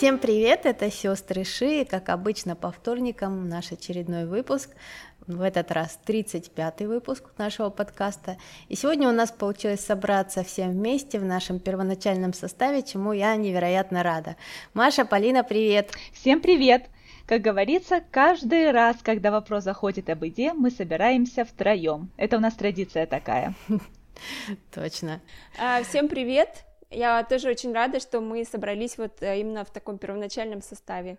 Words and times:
Всем 0.00 0.18
привет, 0.18 0.64
это 0.64 0.90
сестры 0.90 1.44
Ши, 1.44 1.82
и 1.82 1.84
как 1.84 2.08
обычно 2.08 2.56
по 2.56 2.72
вторникам 2.72 3.50
наш 3.50 3.70
очередной 3.70 4.24
выпуск, 4.24 4.70
в 5.26 5.42
этот 5.42 5.70
раз 5.72 6.00
35-й 6.06 6.86
выпуск 6.86 7.24
нашего 7.36 7.68
подкаста. 7.68 8.38
И 8.70 8.76
сегодня 8.76 9.10
у 9.10 9.12
нас 9.12 9.30
получилось 9.30 9.80
собраться 9.80 10.42
всем 10.42 10.70
вместе 10.70 11.18
в 11.18 11.24
нашем 11.26 11.60
первоначальном 11.60 12.32
составе, 12.32 12.82
чему 12.82 13.12
я 13.12 13.36
невероятно 13.36 14.02
рада. 14.02 14.36
Маша, 14.72 15.04
Полина, 15.04 15.44
привет! 15.44 15.90
Всем 16.14 16.40
привет! 16.40 16.86
Как 17.26 17.42
говорится, 17.42 18.02
каждый 18.10 18.70
раз, 18.70 18.96
когда 19.02 19.30
вопрос 19.30 19.64
заходит 19.64 20.08
об 20.08 20.24
еде, 20.24 20.54
мы 20.54 20.70
собираемся 20.70 21.44
втроем. 21.44 22.10
Это 22.16 22.38
у 22.38 22.40
нас 22.40 22.54
традиция 22.54 23.04
такая. 23.04 23.52
Точно. 24.74 25.20
А, 25.58 25.82
всем 25.82 26.08
привет! 26.08 26.69
Я 26.90 27.22
тоже 27.22 27.50
очень 27.50 27.72
рада, 27.72 28.00
что 28.00 28.20
мы 28.20 28.44
собрались 28.44 28.98
вот 28.98 29.22
э, 29.22 29.40
именно 29.40 29.64
в 29.64 29.70
таком 29.70 29.98
первоначальном 29.98 30.60
составе. 30.60 31.18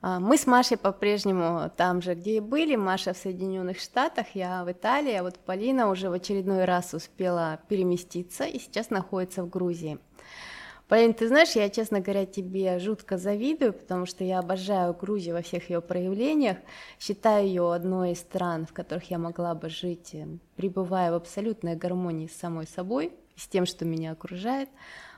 А, 0.00 0.18
мы 0.18 0.38
с 0.38 0.46
Машей 0.46 0.78
по-прежнему 0.78 1.70
там 1.76 2.00
же, 2.00 2.14
где 2.14 2.38
и 2.38 2.40
были. 2.40 2.76
Маша 2.76 3.12
в 3.12 3.18
Соединенных 3.18 3.78
Штатах, 3.78 4.28
я 4.34 4.64
в 4.64 4.72
Италии, 4.72 5.12
а 5.12 5.22
вот 5.22 5.38
Полина 5.38 5.90
уже 5.90 6.08
в 6.08 6.14
очередной 6.14 6.64
раз 6.64 6.94
успела 6.94 7.60
переместиться 7.68 8.44
и 8.44 8.58
сейчас 8.58 8.88
находится 8.88 9.42
в 9.42 9.50
Грузии. 9.50 9.98
Полин, 10.88 11.14
ты 11.14 11.28
знаешь, 11.28 11.52
я, 11.52 11.68
честно 11.68 12.00
говоря, 12.00 12.26
тебе 12.26 12.78
жутко 12.80 13.16
завидую, 13.16 13.74
потому 13.74 14.06
что 14.06 14.24
я 14.24 14.40
обожаю 14.40 14.92
Грузию 14.92 15.36
во 15.36 15.42
всех 15.42 15.70
ее 15.70 15.80
проявлениях, 15.80 16.56
считаю 16.98 17.46
ее 17.46 17.72
одной 17.72 18.12
из 18.12 18.20
стран, 18.20 18.66
в 18.66 18.72
которых 18.72 19.08
я 19.10 19.18
могла 19.18 19.54
бы 19.54 19.68
жить, 19.68 20.14
э, 20.14 20.26
пребывая 20.56 21.12
в 21.12 21.14
абсолютной 21.14 21.76
гармонии 21.76 22.26
с 22.26 22.36
самой 22.36 22.66
собой, 22.66 23.12
с 23.40 23.48
тем, 23.48 23.66
что 23.66 23.84
меня 23.84 24.12
окружает. 24.12 24.68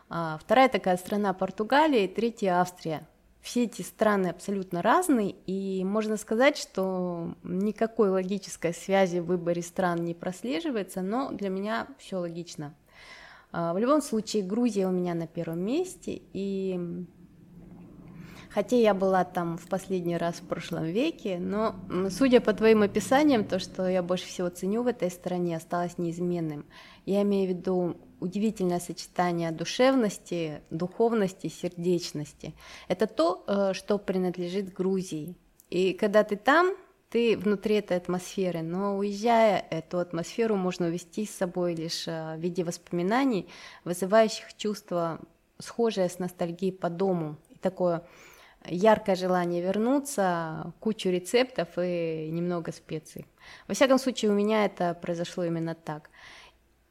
А 0.09 0.39
вторая 0.39 0.69
такая 0.69 0.97
страна 0.97 1.33
Португалия, 1.33 2.05
и 2.05 2.09
третья 2.09 2.61
Австрия. 2.61 3.07
Все 3.41 3.65
эти 3.65 3.83
страны 3.83 4.29
абсолютно 4.29 4.83
разные, 4.83 5.35
и 5.47 5.83
можно 5.85 6.17
сказать, 6.17 6.57
что 6.57 7.35
никакой 7.43 8.11
логической 8.11 8.73
связи 8.73 9.19
в 9.19 9.25
выборе 9.25 9.63
стран 9.63 10.05
не 10.05 10.15
прослеживается, 10.15 11.03
но 11.03 11.33
для 11.33 11.49
меня 11.49 11.89
все 11.99 12.19
логично. 12.19 12.73
А, 13.51 13.75
в 13.75 13.79
любом 13.79 14.01
случае, 14.01 14.45
Грузия 14.45 14.87
у 14.87 14.93
меня 14.93 15.15
на 15.15 15.27
первом 15.27 15.59
месте, 15.59 16.23
и 16.33 17.05
хотя 18.55 18.77
я 18.77 18.95
была 18.95 19.25
там 19.25 19.57
в 19.57 19.67
последний 19.69 20.17
раз 20.17 20.37
в 20.37 20.47
прошлом 20.47 20.85
веке, 20.85 21.39
но 21.39 21.75
судя 22.11 22.41
по 22.41 22.53
твоим 22.53 22.83
описаниям, 22.83 23.45
то, 23.45 23.59
что 23.59 23.89
я 23.89 24.03
больше 24.03 24.27
всего 24.27 24.49
ценю 24.49 24.83
в 24.83 24.87
этой 24.87 25.11
стране, 25.11 25.57
осталось 25.57 25.99
неизменным. 25.99 26.65
Я 27.07 27.23
имею 27.23 27.47
в 27.47 27.57
виду 27.57 27.97
удивительное 28.21 28.79
сочетание 28.79 29.51
душевности, 29.51 30.63
духовности, 30.71 31.49
сердечности. 31.49 32.55
Это 32.89 33.07
то, 33.07 33.45
э, 33.47 33.73
что 33.75 33.99
принадлежит 33.99 34.73
Грузии. 34.73 35.35
И 35.71 35.93
когда 35.95 36.23
ты 36.23 36.37
там, 36.37 36.77
ты 37.11 37.37
внутри 37.37 37.77
этой 37.77 37.97
атмосферы, 37.97 38.63
но 38.63 38.97
уезжая, 38.97 39.65
эту 39.71 39.99
атмосферу 39.99 40.57
можно 40.57 40.87
увести 40.87 41.27
с 41.27 41.35
собой 41.35 41.75
лишь 41.75 42.07
э, 42.07 42.37
в 42.37 42.41
виде 42.41 42.63
воспоминаний, 42.63 43.49
вызывающих 43.85 44.55
чувство, 44.57 45.19
схожее 45.59 46.09
с 46.09 46.19
ностальгией 46.19 46.73
по 46.73 46.89
дому, 46.91 47.37
и 47.51 47.57
такое 47.59 48.03
яркое 48.67 49.17
желание 49.17 49.63
вернуться, 49.63 50.73
кучу 50.81 51.09
рецептов 51.09 51.69
и 51.77 52.29
немного 52.31 52.73
специй. 52.73 53.27
Во 53.69 53.75
всяком 53.75 53.99
случае, 53.99 54.31
у 54.31 54.35
меня 54.35 54.65
это 54.65 54.95
произошло 54.95 55.45
именно 55.45 55.75
так. 55.75 56.11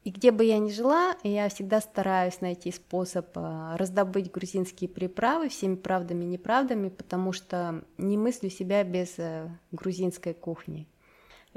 И 0.04 0.10
где 0.10 0.32
бы 0.32 0.44
я 0.44 0.58
ни 0.58 0.70
жила, 0.70 1.14
я 1.22 1.48
всегда 1.48 1.80
стараюсь 1.80 2.40
найти 2.40 2.72
способ 2.72 3.28
а, 3.36 3.76
раздобыть 3.76 4.32
грузинские 4.32 4.90
приправы 4.90 5.48
всеми 5.48 5.76
правдами 5.76 6.24
и 6.24 6.28
неправдами, 6.28 6.88
потому 6.88 7.32
что 7.32 7.84
не 7.98 8.18
мыслю 8.18 8.50
себя 8.50 8.82
без 8.82 9.14
э, 9.18 9.48
грузинской 9.70 10.34
кухни. 10.34 10.88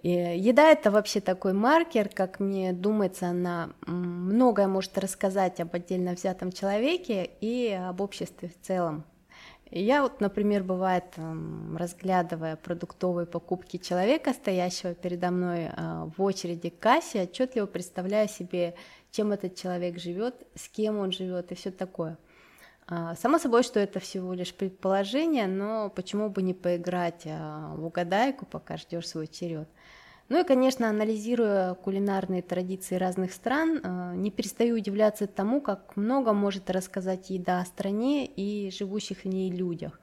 И 0.03 0.09
еда 0.11 0.69
это 0.69 0.91
вообще 0.91 1.21
такой 1.21 1.53
маркер, 1.53 2.09
как 2.09 2.39
мне 2.39 2.71
думается, 2.71 3.27
она 3.27 3.71
многое 3.87 4.67
может 4.67 4.95
рассказать 4.99 5.59
об 5.59 5.73
отдельно 5.73 6.13
взятом 6.13 6.51
человеке 6.51 7.27
и 7.41 7.71
об 7.71 8.01
обществе 8.01 8.49
в 8.49 8.63
целом. 8.63 9.05
Я 9.71 10.03
вот, 10.03 10.21
например, 10.21 10.63
бывает, 10.63 11.05
разглядывая 11.75 12.55
продуктовые 12.55 13.25
покупки 13.25 13.77
человека, 13.77 14.33
стоящего 14.33 14.93
передо 14.93 15.31
мной 15.31 15.69
а, 15.71 16.09
в 16.15 16.21
очереди 16.21 16.69
к 16.69 16.79
кассе, 16.79 17.23
отчетливо 17.23 17.65
представляю 17.65 18.27
себе, 18.29 18.75
чем 19.11 19.31
этот 19.31 19.55
человек 19.55 19.99
живет, 19.99 20.35
с 20.55 20.69
кем 20.69 20.99
он 20.99 21.11
живет 21.11 21.51
и 21.51 21.55
все 21.55 21.71
такое. 21.71 22.17
А, 22.87 23.15
само 23.15 23.39
собой, 23.39 23.63
что 23.63 23.79
это 23.79 23.99
всего 23.99 24.33
лишь 24.33 24.53
предположение, 24.53 25.47
но 25.47 25.89
почему 25.89 26.29
бы 26.29 26.43
не 26.43 26.53
поиграть 26.53 27.23
а, 27.25 27.73
в 27.75 27.85
угадайку, 27.85 28.45
пока 28.45 28.77
ждешь 28.77 29.07
свой 29.07 29.27
черед. 29.27 29.67
Ну 30.27 30.41
и, 30.41 30.43
конечно, 30.43 30.89
анализируя 30.89 31.75
кулинарные 31.75 32.41
традиции 32.41 32.95
разных 32.95 33.31
стран, 33.31 33.79
э, 33.83 34.13
не 34.15 34.31
перестаю 34.31 34.75
удивляться 34.75 35.27
тому, 35.27 35.61
как 35.61 35.95
много 35.95 36.33
может 36.33 36.71
рассказать 36.71 37.29
еда 37.29 37.61
о 37.61 37.65
стране 37.65 38.25
и 38.25 38.71
живущих 38.71 39.19
в 39.19 39.25
ней 39.25 39.51
людях. 39.51 39.99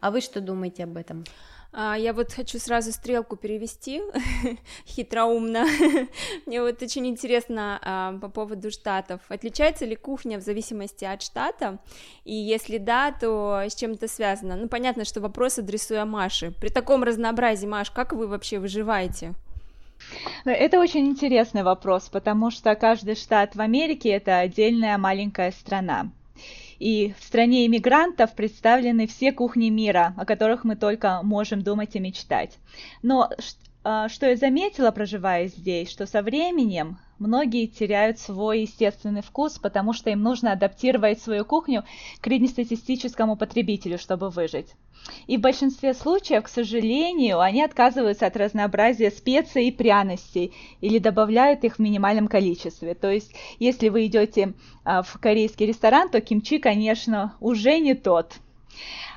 А 0.00 0.10
вы 0.10 0.22
что 0.22 0.40
думаете 0.40 0.84
об 0.84 0.96
этом? 0.96 1.24
А, 1.72 1.94
я 1.94 2.14
вот 2.14 2.32
хочу 2.32 2.58
сразу 2.58 2.90
стрелку 2.90 3.36
перевести 3.36 4.00
хитроумно. 4.86 5.66
Мне 6.46 6.62
вот 6.62 6.80
очень 6.80 7.06
интересно 7.06 7.78
а, 7.82 8.18
по 8.18 8.30
поводу 8.30 8.70
штатов. 8.70 9.20
Отличается 9.28 9.84
ли 9.84 9.94
кухня 9.94 10.38
в 10.38 10.42
зависимости 10.42 11.04
от 11.04 11.20
штата? 11.20 11.80
И 12.24 12.34
если 12.34 12.78
да, 12.78 13.12
то 13.12 13.60
с 13.68 13.74
чем 13.74 13.92
это 13.92 14.08
связано? 14.08 14.56
Ну, 14.56 14.68
понятно, 14.68 15.04
что 15.04 15.20
вопрос 15.20 15.58
адресуя 15.58 16.06
Маше. 16.06 16.50
При 16.50 16.70
таком 16.70 17.04
разнообразии, 17.04 17.66
Маш, 17.66 17.90
как 17.90 18.14
вы 18.14 18.26
вообще 18.26 18.58
выживаете? 18.58 19.34
Это 20.44 20.78
очень 20.78 21.06
интересный 21.06 21.62
вопрос, 21.62 22.08
потому 22.08 22.50
что 22.50 22.74
каждый 22.74 23.16
штат 23.16 23.56
в 23.56 23.60
Америке 23.60 24.10
это 24.10 24.38
отдельная 24.38 24.98
маленькая 24.98 25.50
страна. 25.50 26.10
И 26.78 27.14
в 27.18 27.24
стране 27.24 27.66
иммигрантов 27.66 28.34
представлены 28.34 29.06
все 29.06 29.32
кухни 29.32 29.70
мира, 29.70 30.14
о 30.16 30.26
которых 30.26 30.64
мы 30.64 30.76
только 30.76 31.20
можем 31.22 31.62
думать 31.62 31.96
и 31.96 32.00
мечтать. 32.00 32.58
Но 33.02 33.30
что 34.08 34.26
я 34.26 34.36
заметила, 34.36 34.90
проживая 34.90 35.46
здесь, 35.46 35.90
что 35.90 36.06
со 36.06 36.22
временем 36.22 36.98
многие 37.18 37.66
теряют 37.66 38.18
свой 38.18 38.62
естественный 38.62 39.22
вкус, 39.22 39.58
потому 39.58 39.92
что 39.92 40.10
им 40.10 40.22
нужно 40.22 40.52
адаптировать 40.52 41.20
свою 41.20 41.44
кухню 41.44 41.84
к 42.20 42.24
среднестатистическому 42.24 43.36
потребителю, 43.36 43.98
чтобы 43.98 44.30
выжить. 44.30 44.74
И 45.26 45.36
в 45.36 45.40
большинстве 45.40 45.94
случаев, 45.94 46.44
к 46.44 46.48
сожалению, 46.48 47.40
они 47.40 47.62
отказываются 47.62 48.26
от 48.26 48.36
разнообразия 48.36 49.10
специй 49.10 49.68
и 49.68 49.72
пряностей 49.72 50.52
или 50.80 50.98
добавляют 50.98 51.64
их 51.64 51.76
в 51.76 51.78
минимальном 51.78 52.28
количестве. 52.28 52.94
То 52.94 53.10
есть, 53.10 53.32
если 53.58 53.88
вы 53.88 54.06
идете 54.06 54.54
а, 54.84 55.02
в 55.02 55.18
корейский 55.20 55.66
ресторан, 55.66 56.08
то 56.08 56.20
кимчи, 56.20 56.58
конечно, 56.58 57.36
уже 57.40 57.78
не 57.78 57.94
тот. 57.94 58.34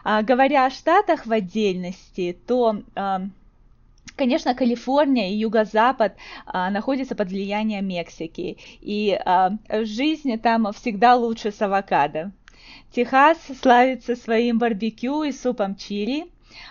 А, 0.04 0.22
говоря 0.22 0.66
о 0.66 0.70
штатах 0.70 1.26
в 1.26 1.32
отдельности, 1.32 2.38
то 2.46 2.82
а, 2.96 3.22
Конечно, 4.20 4.54
Калифорния 4.54 5.32
и 5.32 5.38
Юго-Запад 5.38 6.18
а, 6.46 6.70
находятся 6.70 7.16
под 7.16 7.30
влиянием 7.30 7.88
Мексики, 7.88 8.58
и 8.82 9.18
а, 9.24 9.52
жизнь 9.70 10.38
там 10.40 10.74
всегда 10.74 11.16
лучше 11.16 11.54
с 11.54 11.62
авокадо. 11.62 12.34
Техас 12.92 13.38
славится 13.62 14.18
своим 14.18 14.60
барбекю 14.60 15.24
и 15.24 15.32
супом 15.32 15.78
чили, 15.78 16.26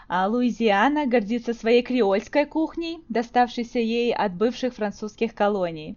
а 0.08 0.28
Луизиана 0.28 1.06
гордится 1.06 1.54
своей 1.54 1.80
креольской 1.80 2.44
кухней, 2.44 2.98
доставшейся 3.08 3.78
ей 3.78 4.12
от 4.12 4.34
бывших 4.34 4.74
французских 4.74 5.34
колоний. 5.34 5.96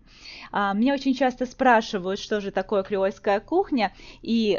А, 0.54 0.74
меня 0.74 0.94
очень 0.94 1.14
часто 1.14 1.46
спрашивают, 1.46 2.22
что 2.22 2.40
же 2.40 2.52
такое 2.52 2.84
креольская 2.84 3.42
кухня, 3.42 3.92
и 4.22 4.58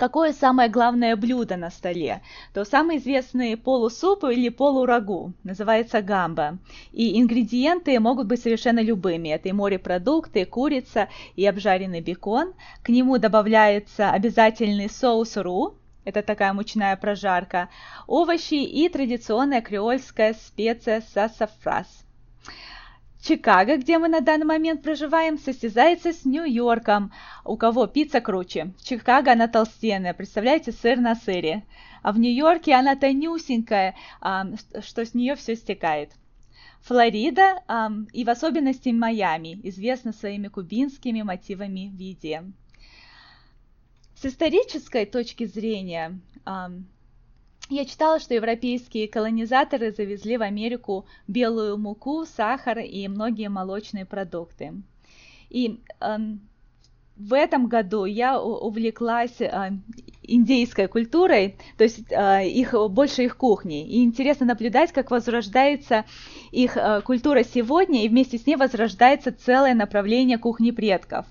какое 0.00 0.32
самое 0.32 0.70
главное 0.70 1.14
блюдо 1.14 1.58
на 1.58 1.70
столе, 1.70 2.22
то 2.54 2.64
самый 2.64 2.96
известный 2.96 3.54
полусуп 3.56 4.24
или 4.24 4.48
полурагу 4.48 5.34
называется 5.44 6.00
гамба. 6.00 6.56
И 6.90 7.20
ингредиенты 7.20 8.00
могут 8.00 8.26
быть 8.26 8.40
совершенно 8.40 8.80
любыми. 8.80 9.28
Это 9.28 9.50
и 9.50 9.52
морепродукты, 9.52 10.40
и 10.40 10.44
курица, 10.46 11.08
и 11.36 11.44
обжаренный 11.46 12.00
бекон. 12.00 12.54
К 12.82 12.88
нему 12.88 13.18
добавляется 13.18 14.10
обязательный 14.10 14.88
соус 14.88 15.36
ру, 15.36 15.74
это 16.06 16.22
такая 16.22 16.54
мучная 16.54 16.96
прожарка, 16.96 17.68
овощи 18.06 18.54
и 18.54 18.88
традиционная 18.88 19.60
креольская 19.60 20.32
специя 20.32 21.02
сассафрас. 21.12 22.06
Чикаго, 23.22 23.76
где 23.76 23.98
мы 23.98 24.08
на 24.08 24.20
данный 24.20 24.46
момент 24.46 24.82
проживаем, 24.82 25.38
состязается 25.38 26.12
с 26.12 26.24
Нью-Йорком. 26.24 27.12
У 27.44 27.56
кого 27.56 27.86
пицца 27.86 28.20
круче? 28.20 28.72
Чикаго 28.82 29.32
она 29.32 29.46
толстенная, 29.46 30.14
представляете, 30.14 30.72
сыр 30.72 30.98
на 30.98 31.14
сыре. 31.14 31.64
А 32.02 32.12
в 32.12 32.18
Нью-Йорке 32.18 32.74
она 32.74 32.96
тонюсенькая, 32.96 33.94
что 34.80 35.04
с 35.04 35.12
нее 35.12 35.36
все 35.36 35.54
стекает. 35.54 36.12
Флорида 36.80 37.62
и 38.14 38.24
в 38.24 38.30
особенности 38.30 38.88
Майами 38.88 39.60
известна 39.64 40.14
своими 40.14 40.48
кубинскими 40.48 41.20
мотивами 41.20 41.92
в 41.94 41.98
еде. 41.98 42.44
С 44.14 44.24
исторической 44.24 45.04
точки 45.04 45.44
зрения, 45.44 46.18
я 47.70 47.84
читала, 47.84 48.20
что 48.20 48.34
европейские 48.34 49.08
колонизаторы 49.08 49.92
завезли 49.92 50.36
в 50.36 50.42
Америку 50.42 51.06
белую 51.26 51.78
муку, 51.78 52.24
сахар 52.26 52.78
и 52.80 53.08
многие 53.08 53.48
молочные 53.48 54.04
продукты. 54.04 54.74
И 55.48 55.80
в 57.20 57.34
этом 57.34 57.66
году 57.66 58.06
я 58.06 58.40
увлеклась 58.40 59.40
э, 59.40 59.72
индейской 60.22 60.88
культурой, 60.88 61.56
то 61.76 61.84
есть 61.84 62.10
э, 62.10 62.48
их, 62.48 62.74
больше 62.90 63.24
их 63.24 63.36
кухней. 63.36 63.86
И 63.86 64.02
интересно 64.02 64.46
наблюдать, 64.46 64.92
как 64.92 65.10
возрождается 65.10 66.06
их 66.50 66.78
э, 66.78 67.02
культура 67.02 67.44
сегодня, 67.44 68.04
и 68.04 68.08
вместе 68.08 68.38
с 68.38 68.46
ней 68.46 68.56
возрождается 68.56 69.32
целое 69.32 69.74
направление 69.74 70.38
кухни 70.38 70.70
предков. 70.70 71.26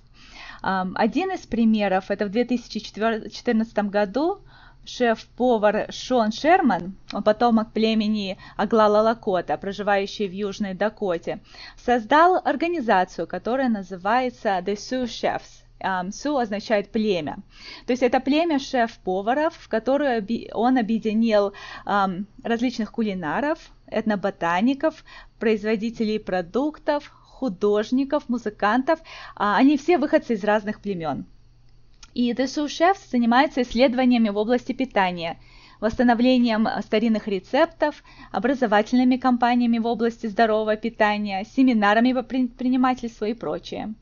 Один 0.61 1.31
из 1.31 1.47
примеров, 1.47 2.11
это 2.11 2.25
в 2.25 2.31
2014 2.31 3.77
году 3.85 4.41
шеф-повар 4.89 5.91
Шон 5.91 6.31
Шерман, 6.31 6.95
он 7.13 7.23
потомок 7.23 7.71
племени 7.71 8.37
Аглала 8.57 9.01
Лакота, 9.01 9.57
проживающий 9.57 10.27
в 10.27 10.33
Южной 10.33 10.73
Дакоте, 10.73 11.39
создал 11.77 12.41
организацию, 12.43 13.27
которая 13.27 13.69
называется 13.69 14.57
The 14.59 14.75
Sioux 14.75 15.05
Chefs. 15.05 16.11
Су 16.11 16.37
означает 16.37 16.91
племя. 16.91 17.37
То 17.85 17.93
есть 17.93 18.03
это 18.03 18.19
племя 18.19 18.59
шеф-поваров, 18.59 19.55
в 19.55 19.69
которое 19.69 20.25
он 20.53 20.77
объединил 20.77 21.53
различных 22.43 22.91
кулинаров, 22.91 23.59
этноботаников, 23.87 25.05
производителей 25.39 26.19
продуктов, 26.19 27.07
художников, 27.07 28.27
музыкантов. 28.27 28.99
А, 29.35 29.55
они 29.55 29.77
все 29.77 29.97
выходцы 29.97 30.33
из 30.33 30.43
разных 30.43 30.81
племен. 30.81 31.25
И 32.19 32.33
Sous 32.33 32.67
Chefs 32.67 33.09
занимается 33.09 33.61
исследованиями 33.61 34.27
в 34.27 34.35
области 34.35 34.73
питания, 34.73 35.39
восстановлением 35.79 36.67
старинных 36.81 37.29
рецептов, 37.29 38.03
образовательными 38.33 39.15
кампаниями 39.15 39.77
в 39.77 39.85
области 39.85 40.27
здорового 40.27 40.75
питания, 40.75 41.45
семинарами 41.45 42.11
по 42.11 42.21
предпринимательству 42.21 43.25
и 43.25 43.33
прочее 43.33 43.93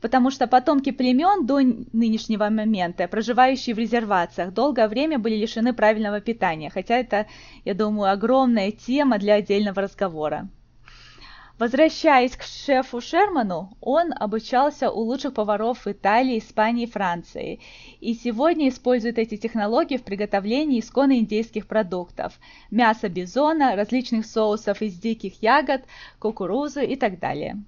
потому 0.00 0.32
что 0.32 0.48
потомки 0.48 0.90
племен 0.90 1.46
до 1.46 1.60
нынешнего 1.92 2.48
момента, 2.50 3.06
проживающие 3.06 3.72
в 3.72 3.78
резервациях, 3.78 4.52
долгое 4.52 4.88
время 4.88 5.20
были 5.20 5.36
лишены 5.36 5.72
правильного 5.72 6.20
питания, 6.20 6.70
хотя 6.70 6.96
это, 6.96 7.28
я 7.64 7.74
думаю, 7.74 8.10
огромная 8.10 8.72
тема 8.72 9.20
для 9.20 9.34
отдельного 9.34 9.82
разговора. 9.82 10.48
Возвращаясь 11.62 12.36
к 12.36 12.42
шефу 12.42 13.00
Шерману, 13.00 13.70
он 13.80 14.12
обучался 14.18 14.90
у 14.90 14.98
лучших 15.02 15.34
поваров 15.34 15.86
Италии, 15.86 16.40
Испании 16.40 16.88
и 16.88 16.90
Франции, 16.90 17.60
и 18.00 18.14
сегодня 18.14 18.68
использует 18.68 19.16
эти 19.16 19.36
технологии 19.36 19.96
в 19.96 20.02
приготовлении 20.02 20.80
исконно 20.80 21.20
индейских 21.20 21.68
продуктов– 21.68 22.40
мяса 22.72 23.08
бизона, 23.08 23.76
различных 23.76 24.26
соусов 24.26 24.82
из 24.82 24.98
диких 24.98 25.40
ягод, 25.40 25.82
кукурузы 26.18 26.84
и 26.84 26.96
так 26.96 27.20
далее. 27.20 27.62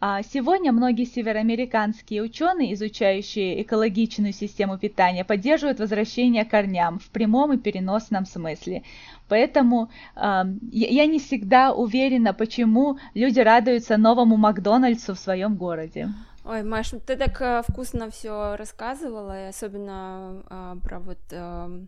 А 0.00 0.22
сегодня 0.22 0.70
многие 0.70 1.04
североамериканские 1.04 2.22
ученые, 2.22 2.74
изучающие 2.74 3.62
экологичную 3.62 4.32
систему 4.32 4.78
питания, 4.78 5.24
поддерживают 5.24 5.80
возвращение 5.80 6.44
к 6.44 6.50
корням 6.50 7.00
в 7.00 7.08
прямом 7.08 7.52
и 7.54 7.58
переносном 7.58 8.24
смысле. 8.24 8.84
Поэтому 9.28 9.90
э, 10.14 10.42
я 10.70 11.06
не 11.06 11.18
всегда 11.18 11.72
уверена, 11.72 12.32
почему 12.32 12.98
люди 13.14 13.40
радуются 13.40 13.96
новому 13.96 14.36
Макдональдсу 14.36 15.14
в 15.14 15.18
своем 15.18 15.56
городе. 15.56 16.10
Ой, 16.44 16.62
Маш, 16.62 16.90
ты 17.04 17.16
так 17.16 17.40
э, 17.42 17.62
вкусно 17.68 18.08
все 18.08 18.54
рассказывала, 18.54 19.46
и 19.46 19.48
особенно 19.48 20.44
э, 20.48 20.76
про 20.80 21.00
вот 21.00 21.18
э, 21.32 21.80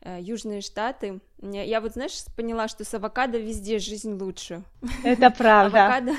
э, 0.00 0.18
Южные 0.22 0.62
Штаты. 0.62 1.20
Я, 1.42 1.62
я 1.62 1.82
вот, 1.82 1.92
знаешь, 1.92 2.24
поняла, 2.34 2.68
что 2.68 2.84
с 2.84 2.94
авокадо 2.94 3.36
везде 3.38 3.78
жизнь 3.78 4.14
лучше. 4.14 4.62
Это 5.04 5.30
правда. 5.30 5.84
Авокадо 5.84 6.12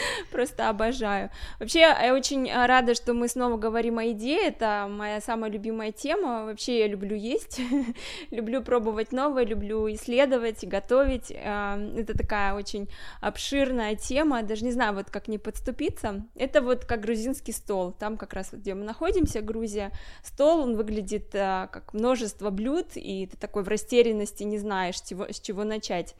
Просто 0.30 0.68
обожаю. 0.68 1.30
Вообще, 1.58 1.80
я 1.80 2.14
очень 2.14 2.50
рада, 2.52 2.94
что 2.94 3.14
мы 3.14 3.28
снова 3.28 3.56
говорим 3.56 3.98
о 3.98 4.04
еде. 4.04 4.36
Это 4.36 4.86
моя 4.90 5.20
самая 5.20 5.50
любимая 5.50 5.92
тема. 5.92 6.44
Вообще, 6.44 6.80
я 6.80 6.86
люблю 6.86 7.16
есть, 7.16 7.60
люблю 8.30 8.62
пробовать 8.62 9.12
новое, 9.12 9.44
люблю 9.44 9.90
исследовать, 9.92 10.64
готовить. 10.64 11.30
Это 11.30 12.16
такая 12.16 12.54
очень 12.54 12.88
обширная 13.20 13.96
тема. 13.96 14.42
Даже 14.42 14.64
не 14.64 14.72
знаю, 14.72 14.94
вот 14.94 15.10
как 15.10 15.28
не 15.28 15.38
подступиться. 15.38 16.24
Это 16.34 16.60
вот 16.62 16.84
как 16.84 17.00
грузинский 17.00 17.52
стол. 17.52 17.92
Там 17.92 18.16
как 18.16 18.32
раз, 18.32 18.52
вот, 18.52 18.60
где 18.60 18.74
мы 18.74 18.84
находимся, 18.84 19.40
Грузия, 19.40 19.92
стол, 20.22 20.60
он 20.60 20.76
выглядит 20.76 21.34
а, 21.34 21.68
как 21.68 21.94
множество 21.94 22.50
блюд, 22.50 22.88
и 22.94 23.26
ты 23.26 23.36
такой 23.36 23.62
в 23.62 23.68
растерянности 23.68 24.42
не 24.42 24.58
знаешь, 24.58 24.96
с 24.96 25.40
чего, 25.40 25.64
начать. 25.64 26.14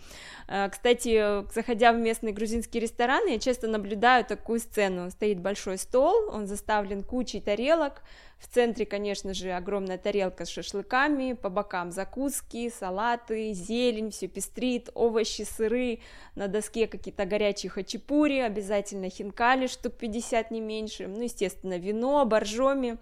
А, 0.49 0.69
кстати, 0.69 1.44
заходя 1.55 1.93
в 1.93 1.99
местные 1.99 2.32
грузинские 2.32 2.82
рестораны, 2.82 3.31
я 3.31 3.38
часто 3.38 3.66
наблюдаю 3.69 4.25
такую 4.25 4.61
сцену. 4.61 5.11
Стоит 5.11 5.41
большой 5.41 5.79
стол, 5.79 6.31
он 6.33 6.47
заставлен 6.47 7.03
кучей 7.03 7.41
тарелок, 7.41 8.03
в 8.39 8.49
центре, 8.49 8.85
конечно 8.85 9.33
же, 9.33 9.51
огромная 9.53 9.97
тарелка 9.97 10.45
с 10.45 10.49
шашлыками, 10.49 11.33
по 11.33 11.49
бокам 11.49 11.91
закуски, 11.91 12.71
салаты, 12.71 13.53
зелень, 13.53 14.11
все 14.11 14.29
пестрит, 14.29 14.91
овощи, 14.95 15.43
сыры, 15.43 16.01
на 16.35 16.47
доске 16.47 16.87
какие-то 16.87 17.25
горячие 17.25 17.71
хачапури, 17.71 18.41
обязательно 18.41 19.09
хинкали, 19.09 19.67
штук 19.67 19.95
50 19.95 20.51
не 20.51 20.61
меньше, 20.61 21.07
ну, 21.07 21.23
естественно, 21.23 21.79
вино, 21.79 22.25
боржоми, 22.27 22.99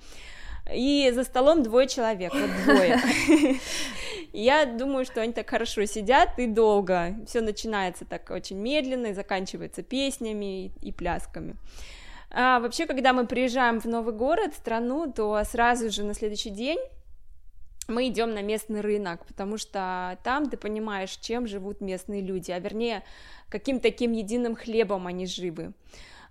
и 0.72 1.10
за 1.12 1.24
столом 1.24 1.62
двое 1.62 1.86
человек, 1.88 2.32
вот 2.32 2.50
двое. 2.64 3.00
Я 4.32 4.64
думаю, 4.64 5.04
что 5.04 5.20
они 5.20 5.32
так 5.32 5.48
хорошо 5.48 5.84
сидят 5.84 6.38
и 6.38 6.46
долго. 6.46 7.14
Все 7.26 7.40
начинается 7.40 8.04
так 8.04 8.30
очень 8.30 8.56
медленно 8.56 9.08
и 9.08 9.12
заканчивается 9.12 9.82
песнями 9.82 10.72
и, 10.80 10.92
плясками. 10.92 11.56
А 12.30 12.58
вообще, 12.58 12.86
когда 12.86 13.12
мы 13.12 13.26
приезжаем 13.26 13.80
в 13.80 13.84
новый 13.84 14.14
город, 14.14 14.54
страну, 14.54 15.12
то 15.12 15.40
сразу 15.44 15.90
же 15.90 16.02
на 16.02 16.14
следующий 16.14 16.50
день 16.50 16.78
мы 17.86 18.08
идем 18.08 18.34
на 18.34 18.42
местный 18.42 18.80
рынок, 18.80 19.24
потому 19.26 19.58
что 19.58 20.18
там 20.24 20.48
ты 20.48 20.56
понимаешь, 20.56 21.10
чем 21.10 21.46
живут 21.46 21.80
местные 21.80 22.22
люди, 22.22 22.50
а 22.50 22.58
вернее, 22.58 23.04
каким 23.48 23.78
таким 23.78 24.12
единым 24.12 24.56
хлебом 24.56 25.06
они 25.06 25.26
живы. 25.26 25.74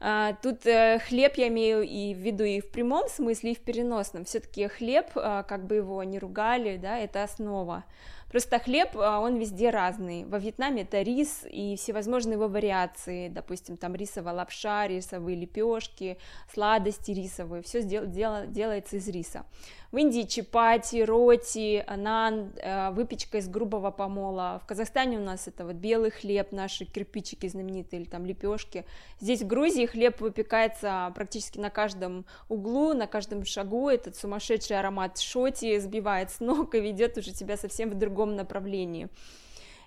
А, 0.06 0.34
тут 0.34 0.66
э, 0.66 1.00
хлеб 1.00 1.38
я 1.38 1.48
имею 1.48 1.82
и 1.82 2.14
в 2.14 2.18
виду 2.18 2.44
и 2.44 2.60
в 2.60 2.70
прямом 2.70 3.08
смысле, 3.08 3.54
и 3.54 3.56
в 3.56 3.62
переносном. 3.62 4.26
Все-таки 4.26 4.68
хлеб, 4.68 5.06
а, 5.16 5.44
как 5.44 5.66
бы 5.66 5.76
его 5.76 6.04
ни 6.04 6.18
ругали, 6.18 6.76
да, 6.76 7.00
это 7.00 7.24
основа. 7.24 7.86
Просто 8.34 8.58
хлеб, 8.58 8.98
а, 8.98 9.20
он 9.20 9.38
везде 9.38 9.70
разный. 9.70 10.26
Во 10.26 10.40
Вьетнаме 10.40 10.82
это 10.82 11.04
рис 11.04 11.46
и 11.48 11.76
всевозможные 11.76 12.34
его 12.34 12.48
вариации, 12.48 13.28
допустим, 13.28 13.78
там 13.78 13.94
рисовая 13.94 14.34
лапша, 14.34 14.88
рисовые 14.88 15.38
лепешки, 15.38 16.18
сладости 16.52 17.12
рисовые, 17.12 17.62
все 17.62 17.84
дел, 17.84 18.08
дел, 18.08 18.48
делается 18.48 18.98
из 18.98 19.08
риса. 19.08 19.46
В 19.92 19.98
Индии 19.98 20.24
чапати, 20.24 21.04
роти, 21.04 21.86
нан, 21.96 22.52
э, 22.56 22.90
выпечка 22.90 23.38
из 23.38 23.48
грубого 23.48 23.92
помола. 23.92 24.60
В 24.64 24.66
Казахстане 24.66 25.20
у 25.20 25.22
нас 25.22 25.48
это 25.48 25.64
вот 25.64 25.76
белый 25.76 26.10
хлеб, 26.10 26.52
наши 26.52 26.86
кирпичики 26.86 27.46
знаменитые, 27.46 28.02
или 28.02 28.10
там 28.10 28.26
лепешки. 28.26 28.86
Здесь 29.20 29.44
в 29.44 29.46
Грузии 29.46 29.86
хлеб 29.86 30.20
выпекается 30.20 31.12
практически 31.14 31.60
на 31.60 31.70
каждом 31.70 32.26
углу, 32.50 32.96
на 32.96 33.06
каждом 33.06 33.46
шагу. 33.46 33.88
Этот 33.88 34.16
сумасшедший 34.16 34.80
аромат 34.80 35.20
шоти 35.20 35.78
сбивает 35.78 36.32
с 36.32 36.40
ног 36.40 36.74
и 36.74 36.80
ведет 36.80 37.20
уже 37.20 37.32
тебя 37.32 37.56
совсем 37.56 37.92
в 37.92 37.94
другом 37.94 38.23
направлении. 38.32 39.10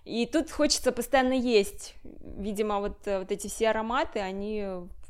И 0.07 0.25
тут 0.25 0.53
хочется 0.53 0.93
постоянно 0.93 1.33
есть. 1.33 1.97
Видимо, 2.05 2.79
вот, 2.79 2.97
э, 3.07 3.19
вот 3.19 3.33
эти 3.33 3.49
все 3.49 3.71
ароматы, 3.71 4.21
они 4.21 4.65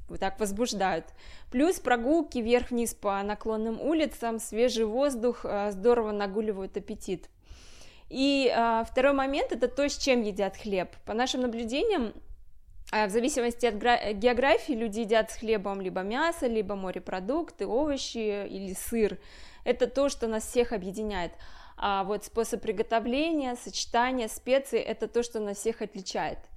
вот 0.08 0.20
так 0.20 0.40
возбуждают. 0.40 1.04
Плюс 1.50 1.78
прогулки 1.80 2.38
вверх-вниз 2.38 2.94
по 2.94 3.22
наклонным 3.22 3.78
улицам, 3.78 4.40
свежий 4.40 4.86
воздух 4.86 5.44
э, 5.44 5.70
здорово 5.72 6.12
нагуливают 6.12 6.78
аппетит. 6.78 7.28
И 8.08 8.50
э, 8.50 8.84
второй 8.90 9.12
момент 9.12 9.52
это 9.52 9.68
то, 9.68 9.86
с 9.86 9.98
чем 9.98 10.22
едят 10.22 10.56
хлеб. 10.56 10.88
По 11.04 11.12
нашим 11.12 11.42
наблюдениям, 11.42 12.14
в 12.90 13.10
зависимости 13.10 13.66
от 13.66 13.74
географии 14.14 14.72
люди 14.72 15.00
едят 15.00 15.30
с 15.32 15.34
хлебом 15.34 15.80
либо 15.80 16.02
мясо, 16.02 16.46
либо 16.46 16.76
морепродукты, 16.76 17.66
овощи 17.66 18.46
или 18.46 18.74
сыр. 18.74 19.18
Это 19.64 19.88
то, 19.88 20.08
что 20.08 20.28
нас 20.28 20.46
всех 20.46 20.72
объединяет. 20.72 21.32
А 21.76 22.04
вот 22.04 22.24
способ 22.24 22.62
приготовления, 22.62 23.56
сочетания 23.56 24.28
специй– 24.28 24.78
это 24.80 25.08
то, 25.08 25.22
что 25.22 25.40
нас 25.40 25.58
всех 25.58 25.82
отличает– 25.82 26.38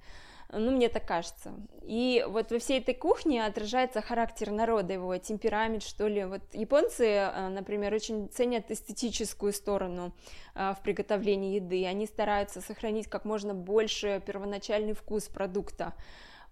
ну, 0.52 0.72
мне 0.72 0.88
так 0.88 1.06
кажется. 1.06 1.52
И 1.82 2.24
вот 2.28 2.50
во 2.50 2.58
всей 2.58 2.80
этой 2.80 2.94
кухне 2.94 3.44
отражается 3.44 4.00
характер 4.00 4.50
народа, 4.50 4.94
его 4.94 5.16
темперамент, 5.16 5.82
что 5.82 6.08
ли. 6.08 6.24
Вот 6.24 6.42
японцы, 6.52 7.06
э, 7.06 7.48
например, 7.48 7.94
очень 7.94 8.28
ценят 8.28 8.70
эстетическую 8.70 9.52
сторону 9.52 10.12
э, 10.54 10.74
в 10.76 10.82
приготовлении 10.82 11.54
еды, 11.54 11.86
они 11.86 12.06
стараются 12.06 12.60
сохранить 12.60 13.06
как 13.06 13.24
можно 13.24 13.54
больше 13.54 14.22
первоначальный 14.26 14.92
вкус 14.92 15.28
продукта. 15.28 15.94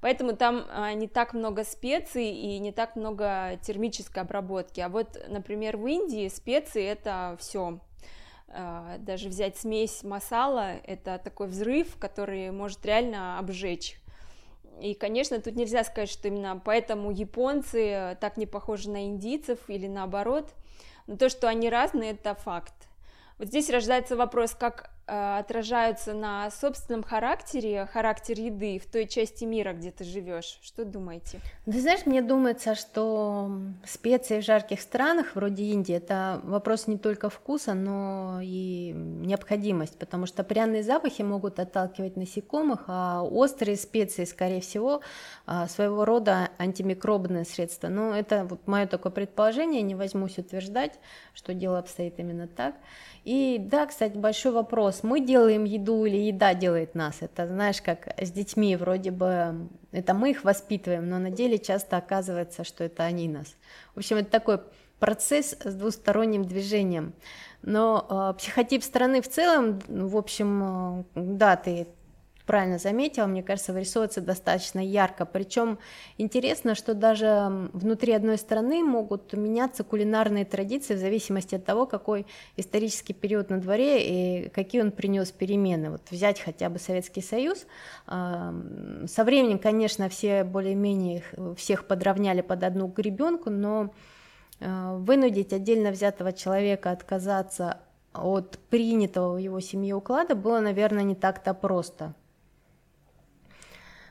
Поэтому 0.01 0.37
там 0.37 0.65
а, 0.71 0.93
не 0.95 1.09
так 1.09 1.35
много 1.35 1.65
специй 1.65 2.31
и 2.31 2.61
не 2.61 2.71
так 2.71 2.95
много 2.95 3.59
термической 3.63 4.23
обработки. 4.23 4.79
А 4.79 4.89
вот, 4.89 5.19
например, 5.27 5.77
в 5.77 5.89
Индии 5.89 6.29
специи 6.29 6.85
это 6.85 7.37
все. 7.41 7.81
А, 8.51 8.97
даже 8.99 9.29
взять 9.29 9.57
смесь 9.57 10.03
масала, 10.03 10.77
это 10.85 11.19
такой 11.19 11.49
взрыв, 11.49 11.97
который 11.99 12.51
может 12.51 12.85
реально 12.87 13.39
обжечь. 13.39 14.01
И, 14.81 14.95
конечно, 14.95 15.41
тут 15.41 15.57
нельзя 15.57 15.85
сказать, 15.85 16.09
что 16.11 16.29
именно 16.29 16.61
поэтому 16.65 17.11
японцы 17.11 18.17
так 18.21 18.37
не 18.37 18.47
похожи 18.47 18.91
на 18.91 19.07
индийцев 19.07 19.59
или 19.69 19.87
наоборот. 19.87 20.55
Но 21.07 21.17
то, 21.17 21.29
что 21.29 21.49
они 21.49 21.69
разные, 21.69 22.13
это 22.13 22.35
факт. 22.35 22.75
Вот 23.39 23.49
здесь 23.49 23.71
рождается 23.71 24.17
вопрос, 24.17 24.55
как 24.55 24.91
отражаются 25.09 26.13
на 26.13 26.51
собственном 26.51 27.03
характере, 27.03 27.89
характер 27.93 28.39
еды 28.39 28.79
в 28.79 28.91
той 28.91 29.07
части 29.07 29.45
мира, 29.45 29.73
где 29.73 29.91
ты 29.91 30.05
живешь? 30.05 30.59
Что 30.63 30.85
думаете? 30.85 31.41
Ты 31.65 31.81
знаешь, 31.81 32.07
мне 32.07 32.23
думается, 32.23 32.75
что 32.75 33.51
специи 33.85 34.41
в 34.41 34.45
жарких 34.45 34.81
странах, 34.81 35.35
вроде 35.35 35.65
Индии, 35.65 35.95
это 35.95 36.41
вопрос 36.45 36.87
не 36.87 36.99
только 36.99 37.31
вкуса, 37.31 37.75
но 37.75 38.41
и 38.43 38.93
необходимость, 38.95 39.99
потому 39.99 40.27
что 40.27 40.45
пряные 40.45 40.83
запахи 40.83 41.23
могут 41.23 41.59
отталкивать 41.59 42.17
насекомых, 42.17 42.85
а 42.89 43.23
острые 43.23 43.77
специи, 43.77 44.25
скорее 44.25 44.61
всего, 44.61 45.01
а, 45.47 45.69
своего 45.69 46.05
рода 46.05 46.51
антимикробные 46.59 47.45
средства. 47.45 47.89
Но 47.89 48.15
это 48.15 48.45
вот 48.45 48.67
мое 48.67 48.87
такое 48.87 49.13
предположение, 49.13 49.83
не 49.83 49.95
возьмусь 49.95 50.39
утверждать, 50.39 50.99
что 51.35 51.55
дело 51.55 51.79
обстоит 51.79 52.19
именно 52.19 52.47
так. 52.47 52.75
И 53.25 53.59
да, 53.61 53.87
кстати, 53.87 54.17
большой 54.17 54.53
вопрос. 54.53 54.98
Мы 55.03 55.21
делаем 55.21 55.65
еду 55.65 56.05
или 56.05 56.17
еда 56.17 56.55
делает 56.55 56.95
нас? 56.95 57.17
Это, 57.21 57.47
знаешь, 57.47 57.81
как 57.83 58.09
с 58.21 58.31
детьми, 58.31 58.77
вроде 58.77 59.11
бы 59.11 59.69
это 59.93 60.15
мы 60.15 60.31
их 60.31 60.45
воспитываем, 60.45 61.09
но 61.09 61.19
на 61.19 61.31
деле 61.31 61.59
часто 61.59 61.97
оказывается, 61.97 62.65
что 62.65 62.85
это 62.85 63.05
они 63.05 63.29
нас. 63.29 63.57
В 63.95 63.99
общем, 63.99 64.17
это 64.17 64.31
такой 64.31 64.61
процесс 64.99 65.57
с 65.63 65.75
двусторонним 65.75 66.45
движением. 66.45 67.15
Но 67.63 68.07
э, 68.09 68.39
психотип 68.39 68.85
страны 68.85 69.21
в 69.21 69.29
целом, 69.29 69.81
в 69.89 70.17
общем, 70.17 70.63
э, 70.63 71.05
да, 71.15 71.57
ты 71.57 71.89
правильно 72.49 72.79
заметила, 72.79 73.27
мне 73.27 73.43
кажется, 73.43 73.75
вырисовывается 73.75 74.23
достаточно 74.23 74.81
ярко. 74.81 75.27
Причем 75.27 75.79
интересно, 76.17 76.75
что 76.75 76.95
даже 76.95 77.69
внутри 77.75 78.15
одной 78.15 78.39
страны 78.39 78.83
могут 78.83 79.35
меняться 79.35 79.85
кулинарные 79.85 80.47
традиции 80.47 80.95
в 80.95 80.99
зависимости 80.99 81.57
от 81.57 81.67
того, 81.67 81.85
какой 81.85 82.25
исторический 82.57 83.13
период 83.13 83.51
на 83.51 83.61
дворе 83.61 84.47
и 84.47 84.49
какие 84.49 84.81
он 84.81 84.93
принес 84.93 85.31
перемены. 85.31 85.91
Вот 85.91 86.01
взять 86.11 86.41
хотя 86.41 86.71
бы 86.71 86.79
Советский 86.79 87.21
Союз. 87.21 87.67
Со 88.07 89.25
временем, 89.25 89.59
конечно, 89.59 90.09
все 90.09 90.43
более-менее 90.43 91.23
всех 91.55 91.87
подровняли 91.87 92.41
под 92.41 92.65
одну 92.65 92.87
гребенку, 92.87 93.51
но 93.51 93.93
а, 94.61 94.97
вынудить 94.97 95.53
отдельно 95.53 95.91
взятого 95.91 96.33
человека 96.33 96.93
отказаться 96.93 97.77
от 98.15 98.59
принятого 98.71 99.35
в 99.35 99.37
его 99.39 99.61
семье 99.61 99.97
уклада 99.97 100.35
было, 100.35 100.61
наверное, 100.61 101.03
не 101.03 101.15
так-то 101.15 101.53
просто. 101.53 102.15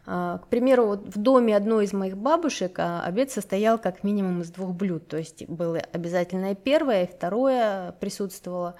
А, 0.09 0.37
к 0.37 0.47
примеру, 0.47 0.85
вот 0.85 1.13
в 1.13 1.21
доме 1.21 1.53
одной 1.53 1.83
из 1.83 1.91
моих 1.91 2.17
бабушек 2.17 2.79
а, 2.79 3.03
обед 3.03 3.29
состоял 3.29 3.77
как 3.77 4.05
минимум 4.05 4.39
из 4.41 4.49
двух 4.51 4.73
блюд, 4.73 5.05
то 5.09 5.17
есть 5.17 5.45
было 5.49 5.79
обязательно 5.91 6.55
первое, 6.55 7.03
и 7.03 7.07
второе 7.07 7.91
присутствовало. 7.99 8.75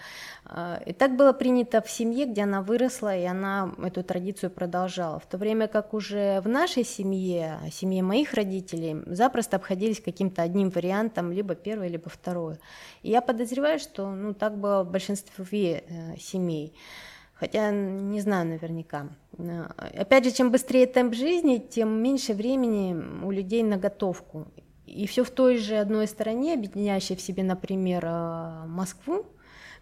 А, 0.46 0.82
и 0.86 0.94
так 0.94 1.18
было 1.18 1.34
принято 1.34 1.82
в 1.82 1.92
семье, 1.92 2.28
где 2.28 2.44
она 2.44 2.62
выросла, 2.62 3.14
и 3.14 3.26
она 3.26 3.74
эту 3.84 4.04
традицию 4.04 4.52
продолжала. 4.52 5.20
В 5.20 5.26
то 5.26 5.38
время 5.38 5.68
как 5.68 5.94
уже 5.94 6.40
в 6.40 6.48
нашей 6.48 6.86
семье, 6.86 7.60
семье 7.74 8.04
моих 8.04 8.34
родителей, 8.34 9.04
запросто 9.08 9.58
обходились 9.58 10.00
каким-то 10.00 10.44
одним 10.44 10.70
вариантом, 10.70 11.34
либо 11.34 11.56
первое, 11.56 11.90
либо 11.90 12.10
второе. 12.10 12.58
И 13.02 13.10
я 13.10 13.20
подозреваю, 13.20 13.80
что 13.80 14.10
ну, 14.10 14.34
так 14.34 14.58
было 14.58 14.86
в 14.86 14.92
большинстве 14.92 15.84
э, 15.90 16.18
семей 16.18 16.74
хотя 17.40 17.72
не 17.72 18.20
знаю 18.22 18.48
наверняка. 18.48 19.08
Э, 19.38 19.68
опять 19.98 20.26
же, 20.26 20.32
чем 20.32 20.52
быстрее 20.52 20.88
темп 20.88 21.14
жизни, 21.14 21.58
тем 21.58 22.02
меньше 22.02 22.34
времени 22.34 22.96
у 23.24 23.32
людей 23.32 23.64
на 23.64 23.78
готовку. 23.78 24.48
И 24.86 25.06
все 25.06 25.24
в 25.24 25.32
той 25.32 25.58
же 25.58 25.76
одной 25.76 26.08
стране, 26.08 26.54
объединяющей 26.54 27.16
в 27.16 27.22
себе, 27.22 27.44
например, 27.44 28.06
э, 28.06 28.66
Москву, 28.68 29.26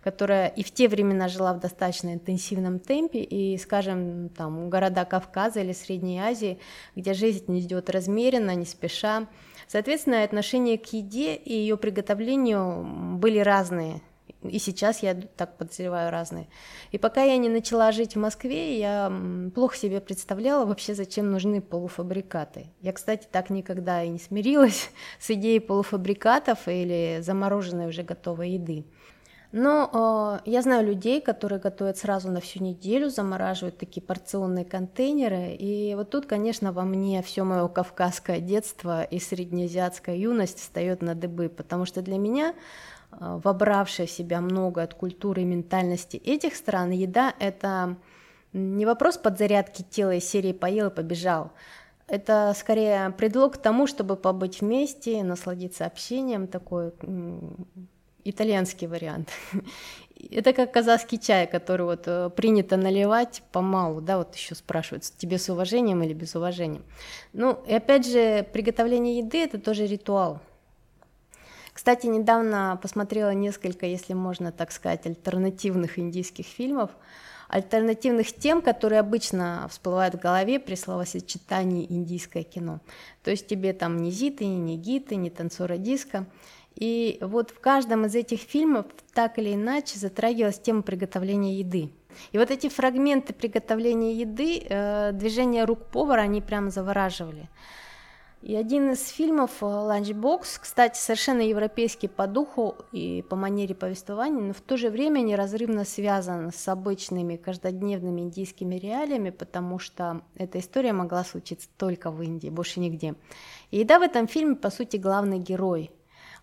которая 0.04 0.48
и 0.48 0.64
в 0.64 0.72
те 0.72 0.88
времена 0.88 1.28
жила 1.28 1.54
в 1.54 1.60
достаточно 1.60 2.14
интенсивном 2.14 2.80
темпе, 2.80 3.20
и, 3.24 3.58
скажем, 3.58 4.30
там, 4.30 4.70
города 4.70 5.06
Кавказа 5.06 5.62
или 5.62 5.74
Средней 5.74 6.20
Азии, 6.20 6.60
где 6.96 7.14
жизнь 7.14 7.60
идет 7.60 7.90
размеренно, 7.90 8.54
не 8.56 8.66
спеша. 8.66 9.28
Соответственно, 9.68 10.24
отношение 10.24 10.78
к 10.78 10.86
еде 10.94 11.36
и 11.36 11.54
ее 11.54 11.78
приготовлению 11.78 13.18
были 13.18 13.40
разные– 13.40 14.02
и 14.48 14.60
сейчас 14.60 15.04
я 15.04 15.14
так 15.14 15.58
подозреваю 15.58 16.12
разные. 16.12 16.48
И 16.92 16.98
пока 16.98 17.24
я 17.24 17.38
не 17.38 17.50
начала 17.50 17.92
жить 17.92 18.16
в 18.16 18.20
Москве, 18.20 18.80
я 18.80 19.12
плохо 19.54 19.78
себе 19.78 20.02
представляла 20.02 20.66
вообще, 20.66 20.96
зачем 20.96 21.32
нужны 21.32 21.62
полуфабрикаты. 21.62 22.68
Я, 22.82 22.94
кстати, 22.94 23.28
так 23.32 23.50
никогда 23.50 24.04
и 24.04 24.10
не 24.10 24.20
смирилась 24.20 24.90
с 25.20 25.30
идеей 25.32 25.60
полуфабрикатов 25.60 26.68
или 26.68 27.20
замороженной 27.22 27.88
уже 27.88 28.04
готовой 28.04 28.52
еды. 28.52 28.86
Но 29.58 30.42
э, 30.46 30.50
я 30.50 30.62
знаю 30.62 30.86
людей, 30.86 31.22
которые 31.22 31.62
готовят 31.62 31.98
сразу 31.98 32.30
на 32.30 32.42
всю 32.42 32.62
неделю, 32.62 33.10
замораживают 33.10 33.78
такие 33.78 34.02
порционные 34.02 34.66
контейнеры. 34.66 35.56
И 35.58 35.96
вот 35.96 36.10
тут, 36.10 36.26
конечно, 36.26 36.74
во 36.74 36.84
мне 36.84 37.22
все 37.22 37.46
мое 37.46 37.66
кавказское 37.70 38.42
детство 38.42 39.04
и 39.04 39.18
среднеазиатская 39.18 40.18
юность 40.18 40.60
встает 40.60 41.02
на 41.02 41.16
дыбы, 41.16 41.48
потому 41.48 41.86
что 41.86 42.02
для 42.02 42.18
меня 42.18 42.54
вобравшая 43.20 44.08
в 44.08 44.12
себя 44.12 44.42
много 44.42 44.82
от 44.84 44.94
культуры 44.94 45.42
и 45.42 45.46
ментальности 45.46 46.18
этих 46.18 46.56
стран, 46.56 46.92
еда— 46.92 47.34
это 47.40 47.98
не 48.54 48.86
вопрос 48.86 49.18
подзарядки 49.18 49.84
тела 49.84 50.16
из 50.16 50.30
серии 50.30 50.54
«поел 50.54 50.88
и 50.88 50.94
побежал», 50.94 51.52
это 52.08 52.54
скорее 52.56 53.10
предлог 53.18 53.56
к 53.56 53.58
тому, 53.58 53.88
чтобы 53.88 54.16
побыть 54.16 54.62
вместе, 54.62 55.24
насладиться 55.24 55.86
общением, 55.86 56.48
такой 56.48 56.94
итальянский 58.24 58.88
вариант. 58.88 59.30
Это 60.32 60.54
как 60.54 60.72
казахский 60.72 61.20
чай, 61.20 61.46
который 61.46 61.86
вот 61.86 62.04
э, 62.08 62.30
принято 62.30 62.78
наливать 62.78 63.44
помалу, 63.52 64.02
да, 64.02 64.18
вот 64.18 64.34
еще 64.34 64.56
спрашивают, 64.56 65.04
тебе 65.04 65.38
с 65.38 65.50
уважением 65.50 66.02
или 66.02 66.14
без 66.14 66.36
уважения. 66.36 66.82
Ну, 67.34 67.60
и 67.68 67.74
опять 67.74 68.08
же, 68.08 68.48
приготовление 68.52 69.20
еды– 69.20 69.44
это 69.44 69.60
тоже 69.60 69.86
ритуал, 69.86 70.40
кстати, 71.76 72.08
недавно 72.08 72.80
посмотрела 72.82 73.32
несколько, 73.32 73.86
если 73.86 74.14
можно 74.14 74.54
так 74.54 74.72
сказать, 74.72 75.06
альтернативных 75.06 76.00
индийских 76.00 76.46
фильмов, 76.46 76.90
альтернативных 77.50 78.34
тем, 78.34 78.62
которые 78.62 79.02
обычно 79.02 79.68
всплывают 79.70 80.16
в 80.16 80.20
голове 80.22 80.62
при 80.62 80.76
словосочетании 80.76 81.86
индийское 81.90 82.44
кино. 82.44 82.80
То 83.24 83.32
есть 83.32 83.48
тебе 83.48 83.74
там 83.74 83.98
ни 83.98 84.10
зиты, 84.10 84.46
ни 84.46 84.78
гиты, 84.78 85.18
ни 85.18 85.28
танцора 85.28 85.76
диска. 85.76 86.26
И 86.76 87.18
вот 87.20 87.52
в 87.52 87.60
каждом 87.60 88.06
из 88.06 88.16
этих 88.16 88.40
фильмов 88.40 88.86
так 89.14 89.38
или 89.38 89.54
иначе 89.54 90.00
затрагивалась 90.00 90.60
тема 90.60 90.82
приготовления 90.82 91.60
еды. 91.60 91.90
И 92.32 92.38
вот 92.38 92.52
эти 92.52 92.70
фрагменты 92.70 93.34
приготовления 93.34 94.14
еды, 94.14 94.66
э, 94.66 95.12
движения 95.12 95.66
рук 95.66 95.88
повара, 95.88 96.22
они 96.22 96.40
прям 96.40 96.70
завораживали. 96.70 97.50
И 98.46 98.56
один 98.56 98.92
из 98.92 99.08
фильмов 99.08 99.64
«Ланчбокс», 99.64 100.60
кстати, 100.60 101.00
совершенно 101.00 101.42
европейский 101.42 102.08
по 102.08 102.28
духу 102.28 102.76
и 102.92 103.26
по 103.28 103.36
манере 103.36 103.74
повествования, 103.74 104.40
но 104.40 104.54
в 104.54 104.62
то 104.62 104.78
же 104.78 104.92
время 104.92 105.22
неразрывно 105.22 105.84
связан 105.84 106.52
с 106.54 106.68
обычными 106.68 107.38
каждодневными 107.38 108.22
индийскими 108.22 108.76
реалиями, 108.76 109.32
потому 109.32 109.80
что 109.80 110.22
эта 110.36 110.60
история 110.60 110.94
могла 110.94 111.24
случиться 111.24 111.68
только 111.76 112.12
в 112.12 112.22
Индии, 112.22 112.50
больше 112.50 112.80
нигде. 112.80 113.16
И 113.72 113.80
еда 113.80 113.98
в 113.98 114.04
этом 114.04 114.28
фильме, 114.28 114.56
по 114.56 114.70
сути, 114.70 114.98
главный 114.98 115.40
герой. 115.40 115.90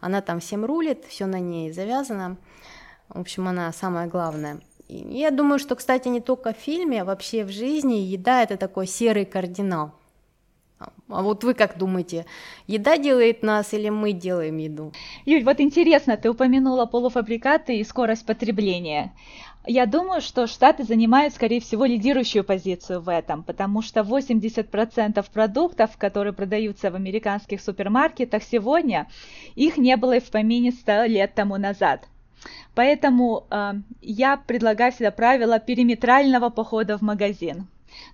Она 0.01 0.23
там 0.23 0.41
всем 0.41 0.65
рулит, 0.65 1.05
все 1.05 1.27
на 1.27 1.39
ней 1.39 1.71
завязано. 1.71 2.37
В 3.11 3.21
общем, 3.21 3.47
она 3.47 3.71
самая 3.71 4.09
главная. 4.09 4.61
И 4.89 4.97
я 4.97 5.31
думаю, 5.31 5.61
что, 5.61 5.77
кстати, 5.77 6.09
не 6.09 6.21
только 6.21 6.53
в 6.53 6.57
фильме, 6.57 7.03
а 7.03 7.05
вообще 7.05 7.45
в 7.45 7.51
жизни 7.51 7.99
еда– 7.99 8.43
это 8.43 8.57
такой 8.57 8.89
серый 8.89 9.25
кардинал– 9.25 9.93
а 11.09 11.23
вот 11.23 11.45
вы 11.45 11.55
как 11.55 11.79
думаете, 11.79 12.27
еда 12.67 12.97
делает 12.97 13.43
нас 13.43 13.73
или 13.75 13.89
мы 13.89 14.13
делаем 14.13 14.57
еду? 14.59 14.93
Юль, 15.25 15.45
вот 15.45 15.61
интересно, 15.61 16.17
ты 16.17 16.31
упомянула 16.31 16.87
полуфабрикаты 16.87 17.79
и 17.79 17.85
скорость 17.85 18.27
потребления. 18.27 19.13
Я 19.65 19.87
думаю, 19.87 20.21
что 20.21 20.49
Штаты 20.49 20.83
занимают, 20.83 21.35
скорее 21.35 21.61
всего, 21.61 21.85
лидирующую 21.85 22.43
позицию 22.43 23.01
в 23.01 23.09
этом, 23.09 23.45
потому 23.45 23.81
что 23.81 24.01
80% 24.01 25.25
продуктов, 25.33 25.97
которые 25.97 26.33
продаются 26.33 26.91
в 26.91 26.97
американских 26.97 27.61
супермаркетах 27.61 28.43
сегодня, 28.43 29.09
их 29.55 29.77
не 29.77 29.97
было 29.97 30.17
и 30.17 30.21
в 30.21 30.31
помине 30.31 30.73
100 30.73 31.05
лет 31.05 31.35
тому 31.35 31.59
назад. 31.59 32.09
Поэтому 32.75 33.47
э, 33.51 33.75
я 34.01 34.37
предлагаю 34.37 34.91
всегда 34.91 35.13
правило 35.13 35.61
периметрального 35.61 36.51
похода 36.51 36.99
в 36.99 37.03
магазин. 37.03 37.69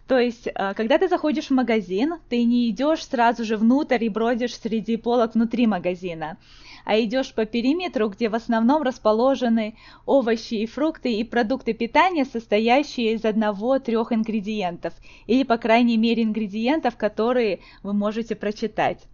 То 0.06 0.18
есть, 0.18 0.48
а, 0.54 0.74
когда 0.74 0.98
ты 0.98 1.08
заходишь 1.08 1.48
в 1.48 1.54
магазин, 1.54 2.14
ты 2.28 2.44
не 2.44 2.70
идешь 2.70 3.04
сразу 3.04 3.44
же 3.44 3.56
внутрь 3.56 4.04
и 4.04 4.08
бродишь 4.08 4.56
среди 4.56 4.96
полок 4.96 5.34
внутри 5.34 5.66
магазина, 5.66 6.38
а 6.84 6.98
идешь 6.98 7.34
по 7.34 7.44
периметру, 7.44 8.08
где 8.08 8.28
в 8.28 8.34
основном 8.34 8.82
расположены 8.82 9.76
овощи 10.06 10.54
и 10.54 10.66
фрукты 10.66 11.12
и 11.12 11.24
продукты 11.24 11.74
питания, 11.74 12.24
состоящие 12.24 13.12
из 13.12 13.24
одного-трех 13.24 14.12
ингредиентов, 14.12 14.94
или, 15.26 15.42
по 15.42 15.58
крайней 15.58 15.96
мере, 15.96 16.22
ингредиентов, 16.22 16.96
которые 16.96 17.60
вы 17.82 17.92
можете 17.92 18.34
прочитать. 18.34 19.06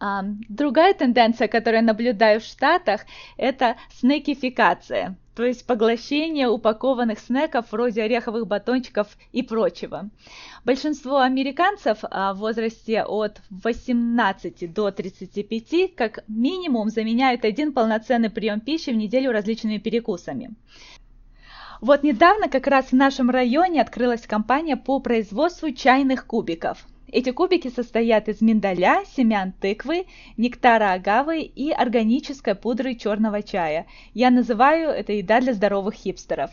Другая 0.00 0.94
тенденция, 0.94 1.48
которую 1.48 1.80
я 1.80 1.86
наблюдаю 1.86 2.40
в 2.40 2.44
Штатах, 2.44 3.00
это 3.36 3.76
снекификация, 3.98 5.16
то 5.34 5.44
есть 5.44 5.66
поглощение 5.66 6.48
упакованных 6.48 7.18
снеков 7.18 7.72
вроде 7.72 8.02
ореховых 8.02 8.46
батончиков 8.46 9.08
и 9.32 9.42
прочего. 9.42 10.08
Большинство 10.64 11.18
американцев 11.18 11.98
а, 12.02 12.34
в 12.34 12.38
возрасте 12.38 13.02
от 13.02 13.40
18 13.50 14.72
до 14.72 14.92
35 14.92 15.94
как 15.96 16.24
минимум 16.28 16.90
заменяют 16.90 17.44
один 17.44 17.72
полноценный 17.72 18.30
прием 18.30 18.60
пищи 18.60 18.90
в 18.90 18.96
неделю 18.96 19.32
различными 19.32 19.78
перекусами. 19.78 20.50
Вот 21.80 22.02
недавно 22.02 22.48
как 22.48 22.66
раз 22.66 22.86
в 22.86 22.94
нашем 22.94 23.30
районе 23.30 23.80
открылась 23.80 24.26
компания 24.26 24.76
по 24.76 25.00
производству 25.00 25.72
чайных 25.72 26.26
кубиков– 26.26 26.86
эти 27.10 27.30
кубики 27.30 27.68
состоят 27.68 28.28
из 28.28 28.40
миндаля, 28.40 29.02
семян 29.16 29.52
тыквы, 29.52 30.06
нектара 30.36 30.92
агавы 30.92 31.40
и 31.40 31.70
органической 31.70 32.54
пудры 32.54 32.94
черного 32.94 33.42
чая. 33.42 33.86
Я 34.14 34.30
называю 34.30 34.90
это 34.90 35.12
еда 35.12 35.40
для 35.40 35.54
здоровых 35.54 35.94
хипстеров. 35.94 36.50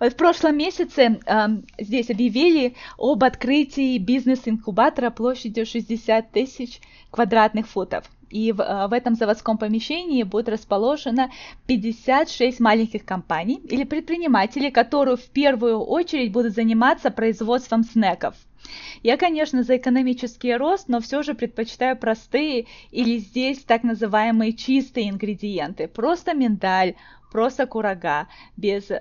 В 0.00 0.10
прошлом 0.16 0.56
месяце 0.56 1.20
э, 1.24 1.46
здесь 1.78 2.10
объявили 2.10 2.74
об 2.98 3.22
открытии 3.22 3.98
бизнес-инкубатора 3.98 5.10
площадью 5.10 5.64
60 5.64 6.32
тысяч 6.32 6.80
квадратных 7.12 7.68
футов. 7.68 8.10
И 8.28 8.50
в, 8.50 8.60
э, 8.60 8.88
в 8.88 8.92
этом 8.92 9.14
заводском 9.14 9.58
помещении 9.58 10.24
будет 10.24 10.48
расположено 10.48 11.30
56 11.68 12.58
маленьких 12.58 13.04
компаний 13.04 13.60
или 13.70 13.84
предпринимателей, 13.84 14.72
которые 14.72 15.16
в 15.16 15.26
первую 15.26 15.78
очередь 15.78 16.32
будут 16.32 16.54
заниматься 16.54 17.12
производством 17.12 17.84
снеков– 17.84 18.34
я, 19.02 19.16
конечно, 19.16 19.62
за 19.62 19.76
экономический 19.76 20.54
рост, 20.54 20.88
но 20.88 21.00
все 21.00 21.22
же 21.22 21.34
предпочитаю 21.34 21.96
простые 21.96 22.66
или 22.90 23.18
здесь 23.18 23.64
так 23.64 23.82
называемые 23.82 24.52
чистые 24.52 25.10
ингредиенты. 25.10 25.88
Просто 25.88 26.34
миндаль, 26.34 26.94
просто 27.30 27.66
курага, 27.66 28.28
без 28.56 28.90
э, 28.90 29.00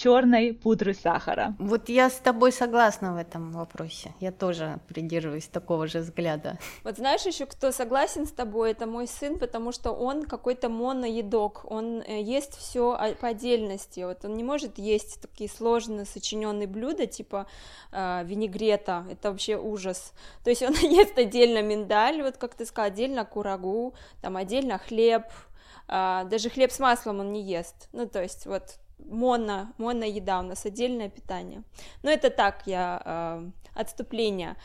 черной 0.00 0.54
пудры 0.54 0.94
сахара. 0.94 1.54
Вот 1.58 1.90
я 1.90 2.08
с 2.08 2.14
тобой 2.14 2.52
согласна 2.52 3.12
в 3.12 3.16
этом 3.18 3.52
вопросе. 3.52 4.14
Я 4.18 4.32
тоже 4.32 4.80
придерживаюсь 4.88 5.46
такого 5.46 5.86
же 5.86 5.98
взгляда. 5.98 6.58
Вот 6.84 6.96
знаешь 6.96 7.26
еще, 7.26 7.44
кто 7.44 7.70
согласен 7.70 8.26
с 8.26 8.32
тобой, 8.32 8.70
это 8.70 8.86
мой 8.86 9.06
сын, 9.06 9.38
потому 9.38 9.72
что 9.72 9.90
он 9.90 10.24
какой-то 10.24 10.70
моноедок, 10.70 11.70
он 11.70 12.00
э, 12.00 12.22
ест 12.22 12.56
все 12.56 13.14
по 13.20 13.28
отдельности. 13.28 14.00
Вот 14.00 14.24
он 14.24 14.36
не 14.36 14.42
может 14.42 14.78
есть 14.78 15.20
такие 15.20 15.50
сложные 15.50 16.06
сочиненные 16.06 16.66
блюда 16.66 17.06
типа 17.06 17.46
э, 17.92 18.24
винегрета, 18.24 19.04
это 19.10 19.30
вообще 19.30 19.58
ужас. 19.58 20.14
То 20.44 20.50
есть 20.50 20.62
он 20.62 20.72
ест 20.80 21.18
отдельно 21.18 21.60
миндаль, 21.60 22.22
вот 22.22 22.38
как 22.38 22.54
ты 22.54 22.64
сказала, 22.64 22.90
отдельно 22.90 23.26
курагу, 23.26 23.92
там 24.22 24.36
отдельно 24.36 24.78
хлеб, 24.78 25.24
Uh, 25.88 26.24
даже 26.28 26.50
хлеб 26.50 26.70
с 26.70 26.78
маслом 26.78 27.18
он 27.18 27.32
не 27.32 27.42
ест. 27.42 27.88
Ну, 27.92 28.06
то 28.06 28.22
есть, 28.22 28.46
вот 28.46 28.78
моно, 29.06 29.68
моно 29.78 30.04
еда, 30.04 30.40
у 30.40 30.42
нас 30.42 30.66
отдельное 30.66 31.08
питание. 31.08 31.62
Но 32.02 32.10
это 32.10 32.30
так, 32.30 32.62
я 32.66 33.02
э, 33.04 33.50
отступление. 33.74 34.56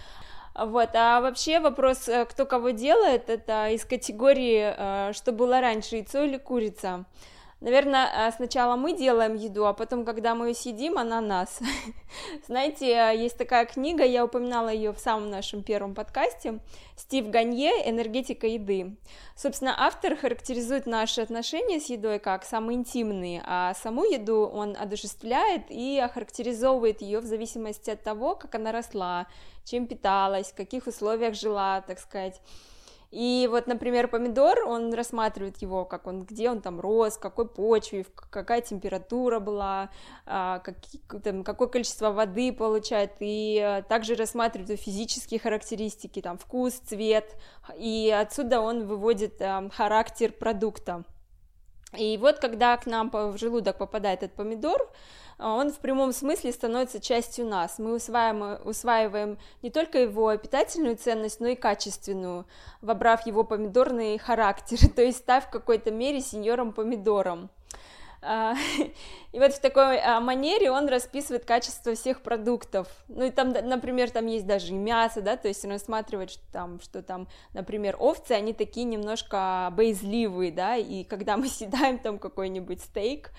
Вот, 0.56 0.90
а 0.94 1.20
вообще 1.20 1.60
вопрос, 1.60 2.08
э, 2.08 2.26
кто 2.26 2.46
кого 2.46 2.70
делает, 2.70 3.30
это 3.30 3.70
из 3.70 3.84
категории, 3.84 4.74
э, 4.78 5.14
что 5.14 5.32
было 5.32 5.60
раньше, 5.60 5.98
яйцо 5.98 6.24
или 6.24 6.38
курица. 6.38 7.06
Наверное, 7.62 8.28
э, 8.28 8.32
сначала 8.36 8.76
мы 8.76 8.94
делаем 8.94 9.36
еду, 9.36 9.66
а 9.66 9.74
потом, 9.74 10.04
когда 10.04 10.36
мы 10.36 10.50
ее 10.50 10.54
съедим, 10.54 10.98
она 10.98 11.22
нас. 11.22 11.60
Знаете, 12.48 12.88
э, 12.92 13.18
есть 13.18 13.38
такая 13.38 13.66
книга, 13.66 14.04
я 14.04 14.26
упоминала 14.26 14.70
ее 14.70 14.92
в 14.92 15.00
самом 15.00 15.30
нашем 15.30 15.64
первом 15.64 15.96
подкасте, 15.96 16.60
Стив 16.98 17.30
Ганье 17.30 17.72
«Энергетика 17.90 18.46
еды». 18.46 18.98
Собственно, 19.38 19.74
автор 19.78 20.18
характеризует 20.18 20.86
наши 20.86 21.22
отношения 21.22 21.80
с 21.80 21.90
едой 21.90 22.20
как 22.20 22.44
самые 22.44 22.78
интимные, 22.78 23.42
а 23.46 23.74
саму 23.74 24.04
еду 24.04 24.50
он 24.54 24.76
одушевляет 24.78 25.64
и 25.70 25.98
охарактеризовывает 25.98 27.02
ее 27.02 27.22
в 27.22 27.26
зависимости 27.26 27.90
от 27.90 28.04
того, 28.04 28.36
как 28.36 28.54
она 28.56 28.74
росла, 28.74 29.28
чем 29.64 29.88
питалась, 29.88 30.52
в 30.52 30.56
каких 30.56 30.88
условиях 30.88 31.36
жила, 31.36 31.82
так 31.82 32.00
сказать. 32.00 32.42
И 33.16 33.48
вот, 33.50 33.66
например, 33.66 34.10
помидор, 34.10 34.66
он 34.68 34.94
рассматривает 34.94 35.62
его, 35.62 35.86
как 35.86 36.06
он, 36.06 36.24
где 36.24 36.50
он 36.50 36.60
там 36.60 36.82
рос, 36.82 37.18
какой 37.18 37.48
почве, 37.48 38.06
какая 38.30 38.60
температура 38.60 39.40
была, 39.40 39.90
а, 40.26 40.60
какие, 40.60 41.02
там, 41.24 41.46
какое 41.46 41.70
количество 41.70 42.12
воды 42.12 42.52
получает, 42.52 43.14
и 43.22 43.58
э, 43.64 43.84
также 43.84 44.16
рассматривает 44.16 44.82
физические 44.82 45.40
характеристики, 45.40 46.22
там, 46.22 46.38
вкус, 46.38 46.74
цвет, 46.74 47.38
и 47.78 48.14
отсюда 48.14 48.60
он 48.60 48.86
выводит 48.86 49.40
э, 49.40 49.70
характер 49.74 50.34
продукта. 50.34 51.06
И 51.98 52.18
вот 52.18 52.40
когда 52.40 52.78
к 52.78 52.86
нам 52.86 53.10
в 53.12 53.38
желудок 53.38 53.78
попадает 53.78 54.24
этот 54.24 54.36
помидор, 54.36 54.90
а, 55.38 55.54
он 55.54 55.72
в 55.72 55.80
прямом 55.80 56.14
смысле 56.14 56.52
становится 56.52 57.00
частью 57.00 57.46
нас. 57.46 57.78
Мы 57.78 57.94
усваиваем, 57.96 58.60
усваиваем 58.66 59.38
не 59.62 59.70
только 59.70 60.00
его 60.00 60.36
питательную 60.38 60.98
ценность, 60.98 61.40
но 61.40 61.48
и 61.48 61.56
качественную, 61.56 62.46
вобрав 62.82 63.26
его 63.26 63.44
помидорный 63.44 64.18
характер, 64.18 64.78
то 64.96 65.02
есть 65.02 65.20
став 65.20 65.46
в 65.46 65.50
какой-то 65.50 65.92
мере 65.92 66.22
сеньором 66.22 66.74
помидором. 66.74 67.50
А, 68.28 68.56
и 69.32 69.40
вот 69.40 69.54
в 69.54 69.60
такой 69.62 70.00
а, 70.00 70.20
манере 70.20 70.72
он 70.72 70.88
расписывает 70.88 71.46
качество 71.46 71.94
всех 71.94 72.22
продуктов. 72.22 72.88
Ну 73.08 73.26
и 73.26 73.30
там, 73.30 73.52
например, 73.52 74.10
там 74.10 74.26
есть 74.26 74.48
даже 74.48 74.74
и 74.74 74.78
мясо, 74.78 75.22
да, 75.22 75.38
то 75.38 75.48
есть 75.48 75.64
он 75.64 75.72
рассматривает, 75.72 76.32
что 76.32 76.44
там, 76.52 76.80
что 76.82 77.04
там, 77.04 77.28
например, 77.54 77.96
овцы, 78.00 78.32
они 78.32 78.54
такие 78.54 78.86
немножко 78.86 79.72
боязливые, 79.74 80.52
да, 80.52 80.76
и 80.76 81.04
когда 81.04 81.38
мы 81.38 81.48
съедаем 81.50 82.00
там 82.00 82.18
какой-нибудь 82.18 82.82
стейк, 82.82 83.30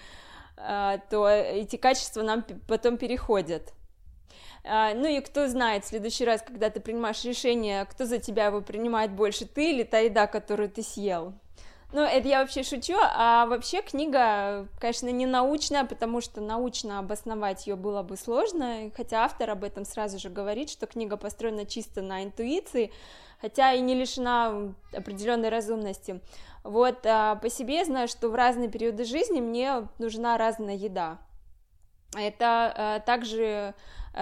а, 0.56 0.98
то 1.10 1.28
эти 1.28 1.76
качества 1.76 2.22
нам 2.22 2.44
потом 2.68 2.96
переходят. 2.96 3.72
Ну 4.64 5.06
и 5.06 5.20
кто 5.20 5.46
знает, 5.46 5.84
в 5.84 5.88
следующий 5.88 6.24
раз, 6.24 6.42
когда 6.42 6.70
ты 6.70 6.80
принимаешь 6.80 7.22
решение, 7.22 7.84
кто 7.84 8.04
за 8.04 8.18
тебя 8.18 8.46
его 8.46 8.60
принимает 8.60 9.12
больше, 9.12 9.46
ты 9.46 9.70
или 9.70 9.84
та 9.84 9.98
еда, 9.98 10.26
которую 10.26 10.68
ты 10.68 10.82
съел. 10.82 11.34
Ну, 11.96 12.02
это 12.02 12.28
я 12.28 12.40
вообще 12.40 12.62
шучу, 12.62 12.92
а 13.00 13.46
вообще 13.46 13.80
книга, 13.80 14.68
конечно, 14.78 15.08
не 15.08 15.24
научная, 15.24 15.86
потому 15.86 16.20
что 16.20 16.42
научно 16.42 16.98
обосновать 16.98 17.66
ее 17.66 17.74
было 17.74 18.02
бы 18.02 18.18
сложно, 18.18 18.90
хотя 18.94 19.24
автор 19.24 19.48
об 19.48 19.64
этом 19.64 19.86
сразу 19.86 20.18
же 20.18 20.28
говорит, 20.28 20.68
что 20.68 20.86
книга 20.86 21.16
построена 21.16 21.64
чисто 21.64 22.02
на 22.02 22.22
интуиции, 22.22 22.92
хотя 23.40 23.72
и 23.72 23.80
не 23.80 23.94
лишена 23.94 24.74
определенной 24.92 25.48
разумности. 25.48 26.20
Вот 26.64 27.06
а, 27.06 27.36
по 27.36 27.48
себе 27.48 27.82
знаю, 27.86 28.08
что 28.08 28.28
в 28.28 28.34
разные 28.34 28.68
периоды 28.68 29.06
жизни 29.06 29.40
мне 29.40 29.88
нужна 29.98 30.36
разная 30.36 30.76
еда. 30.76 31.16
Это 32.14 32.74
а, 32.76 33.00
также 33.00 33.74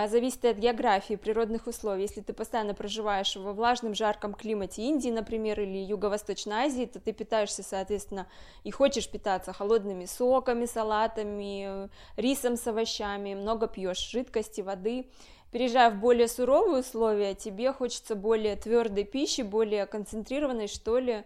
зависит 0.09 0.45
от 0.45 0.57
географии, 0.57 1.15
природных 1.15 1.69
условий. 1.69 2.03
Если 2.03 2.21
ты 2.21 2.33
постоянно 2.33 2.75
проживаешь 2.75 3.37
во 3.37 3.53
влажном, 3.53 3.95
жарком 3.95 4.35
климате 4.35 4.83
Индии, 4.83 5.11
например, 5.11 5.61
или 5.61 5.79
Юго-Восточной 5.79 6.67
Азии, 6.67 6.87
то 6.87 6.99
ты 6.99 7.13
питаешься, 7.13 7.63
соответственно, 7.63 8.27
и 8.65 8.73
хочешь 8.73 9.09
питаться 9.09 9.53
холодными 9.53 10.07
соками, 10.07 10.67
салатами, 10.67 11.89
рисом 12.17 12.57
с 12.57 12.67
овощами, 12.67 13.35
много 13.35 13.69
пьешь 13.69 14.11
жидкости, 14.11 14.63
воды. 14.63 15.07
Переезжая 15.53 15.91
в 15.91 16.01
более 16.01 16.27
суровые 16.27 16.81
условия, 16.81 17.37
тебе 17.37 17.73
хочется 17.73 18.17
более 18.17 18.57
твердой 18.57 19.05
пищи, 19.05 19.43
более 19.43 19.87
концентрированной, 19.87 20.67
что 20.67 20.99
ли, 20.99 21.13
а, 21.13 21.25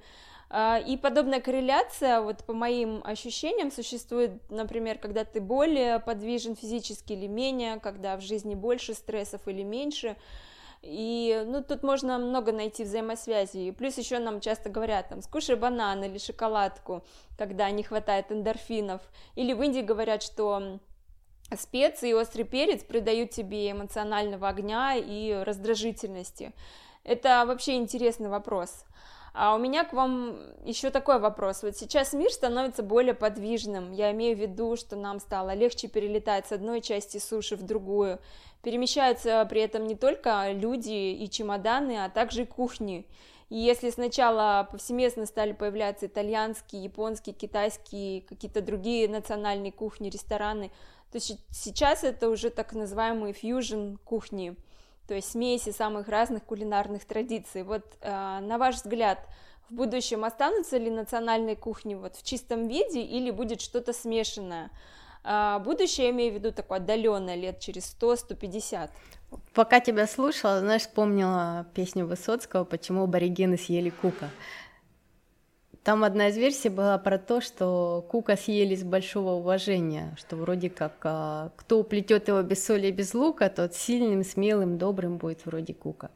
и 0.50 0.98
подобная 1.02 1.40
корреляция, 1.40 2.22
вот 2.22 2.44
по 2.44 2.54
моим 2.54 3.02
ощущениям, 3.04 3.70
существует, 3.70 4.32
например, 4.50 4.98
когда 4.98 5.24
ты 5.24 5.40
более 5.40 6.00
подвижен 6.00 6.56
физически 6.56 7.12
или 7.12 7.26
менее, 7.26 7.78
когда 7.80 8.16
в 8.16 8.22
жизни 8.22 8.54
больше 8.54 8.94
стрессов 8.94 9.46
или 9.46 9.62
меньше. 9.62 10.16
И 10.80 11.44
ну, 11.46 11.62
тут 11.62 11.82
можно 11.82 12.18
много 12.18 12.52
найти 12.52 12.84
взаимосвязи. 12.84 13.58
И 13.58 13.72
плюс 13.72 13.98
еще 13.98 14.20
нам 14.20 14.40
часто 14.40 14.70
говорят, 14.70 15.08
там, 15.08 15.22
скушай 15.22 15.56
банан 15.56 16.02
или 16.04 16.18
шоколадку, 16.18 17.04
когда 17.36 17.70
не 17.70 17.82
хватает 17.82 18.30
эндорфинов. 18.30 19.02
Или 19.34 19.52
в 19.52 19.62
Индии 19.62 19.80
говорят, 19.80 20.22
что 20.22 20.78
специи 21.58 22.10
и 22.10 22.14
острый 22.14 22.44
перец 22.44 22.84
придают 22.84 23.30
тебе 23.30 23.70
эмоционального 23.70 24.48
огня 24.48 24.94
и 24.94 25.32
раздражительности. 25.44 26.52
Это 27.04 27.44
вообще 27.46 27.76
интересный 27.76 28.28
вопрос. 28.28 28.84
А 29.40 29.54
у 29.54 29.58
меня 29.58 29.84
к 29.84 29.92
вам 29.92 30.36
еще 30.64 30.90
такой 30.90 31.20
вопрос. 31.20 31.62
Вот 31.62 31.76
сейчас 31.76 32.12
мир 32.12 32.28
становится 32.28 32.82
более 32.82 33.14
подвижным. 33.14 33.92
Я 33.92 34.10
имею 34.10 34.36
в 34.36 34.40
виду, 34.40 34.74
что 34.74 34.96
нам 34.96 35.20
стало 35.20 35.54
легче 35.54 35.86
перелетать 35.86 36.48
с 36.48 36.52
одной 36.52 36.80
части 36.80 37.18
суши 37.18 37.54
в 37.54 37.62
другую. 37.62 38.18
Перемещаются 38.64 39.46
при 39.48 39.60
этом 39.60 39.86
не 39.86 39.94
только 39.94 40.50
люди 40.50 41.12
и 41.12 41.30
чемоданы, 41.30 42.04
а 42.04 42.08
также 42.08 42.42
и 42.42 42.46
кухни. 42.46 43.06
И 43.48 43.56
если 43.56 43.90
сначала 43.90 44.66
повсеместно 44.68 45.24
стали 45.24 45.52
появляться 45.52 46.06
итальянские, 46.06 46.82
японские, 46.82 47.32
китайские, 47.32 48.22
какие-то 48.22 48.60
другие 48.60 49.08
национальные 49.08 49.70
кухни, 49.70 50.10
рестораны, 50.10 50.72
то 51.12 51.20
сейчас 51.20 52.02
это 52.02 52.28
уже 52.28 52.50
так 52.50 52.72
называемые 52.72 53.34
фьюжн 53.34 53.98
кухни, 54.04 54.56
то 55.08 55.14
есть 55.14 55.32
смеси 55.32 55.70
самых 55.70 56.06
разных 56.08 56.44
кулинарных 56.44 57.04
традиций. 57.06 57.62
Вот 57.62 57.82
э, 58.02 58.38
на 58.40 58.58
ваш 58.58 58.76
взгляд, 58.76 59.18
в 59.70 59.74
будущем 59.74 60.24
останутся 60.24 60.76
ли 60.76 60.90
национальные 60.90 61.56
кухни 61.56 61.94
вот 61.94 62.14
в 62.14 62.22
чистом 62.22 62.68
виде 62.68 63.00
или 63.00 63.30
будет 63.30 63.62
что-то 63.62 63.94
смешанное? 63.94 64.70
А 65.24 65.58
будущее, 65.60 66.06
я 66.06 66.12
имею 66.12 66.32
в 66.32 66.34
виду 66.36 66.52
такое 66.52 66.78
отдаленное, 66.78 67.34
лет 67.34 67.58
через 67.58 67.96
100-150. 68.00 68.90
Пока 69.54 69.80
тебя 69.80 70.06
слушала, 70.06 70.60
знаешь, 70.60 70.82
вспомнила 70.82 71.66
песню 71.74 72.06
Высоцкого 72.06 72.64
«Почему 72.64 73.04
аборигены 73.04 73.56
съели 73.56 73.90
Кука». 73.90 74.30
Там 75.88 76.04
одна 76.04 76.28
из 76.28 76.36
версий 76.36 76.68
была 76.68 76.98
про 76.98 77.16
то, 77.16 77.40
что 77.40 78.04
Кука 78.10 78.36
съели 78.36 78.74
с 78.74 78.84
большого 78.84 79.30
уважения, 79.30 80.14
что 80.18 80.36
вроде 80.36 80.68
как 80.68 80.92
а, 81.02 81.50
кто 81.56 81.80
уплетет 81.80 82.28
его 82.28 82.42
без 82.42 82.62
соли 82.62 82.88
и 82.88 82.92
без 82.92 83.14
лука, 83.14 83.48
тот 83.48 83.74
сильным, 83.74 84.22
смелым, 84.22 84.76
добрым 84.76 85.16
будет 85.16 85.46
вроде 85.46 85.72
Кука. 85.72 86.10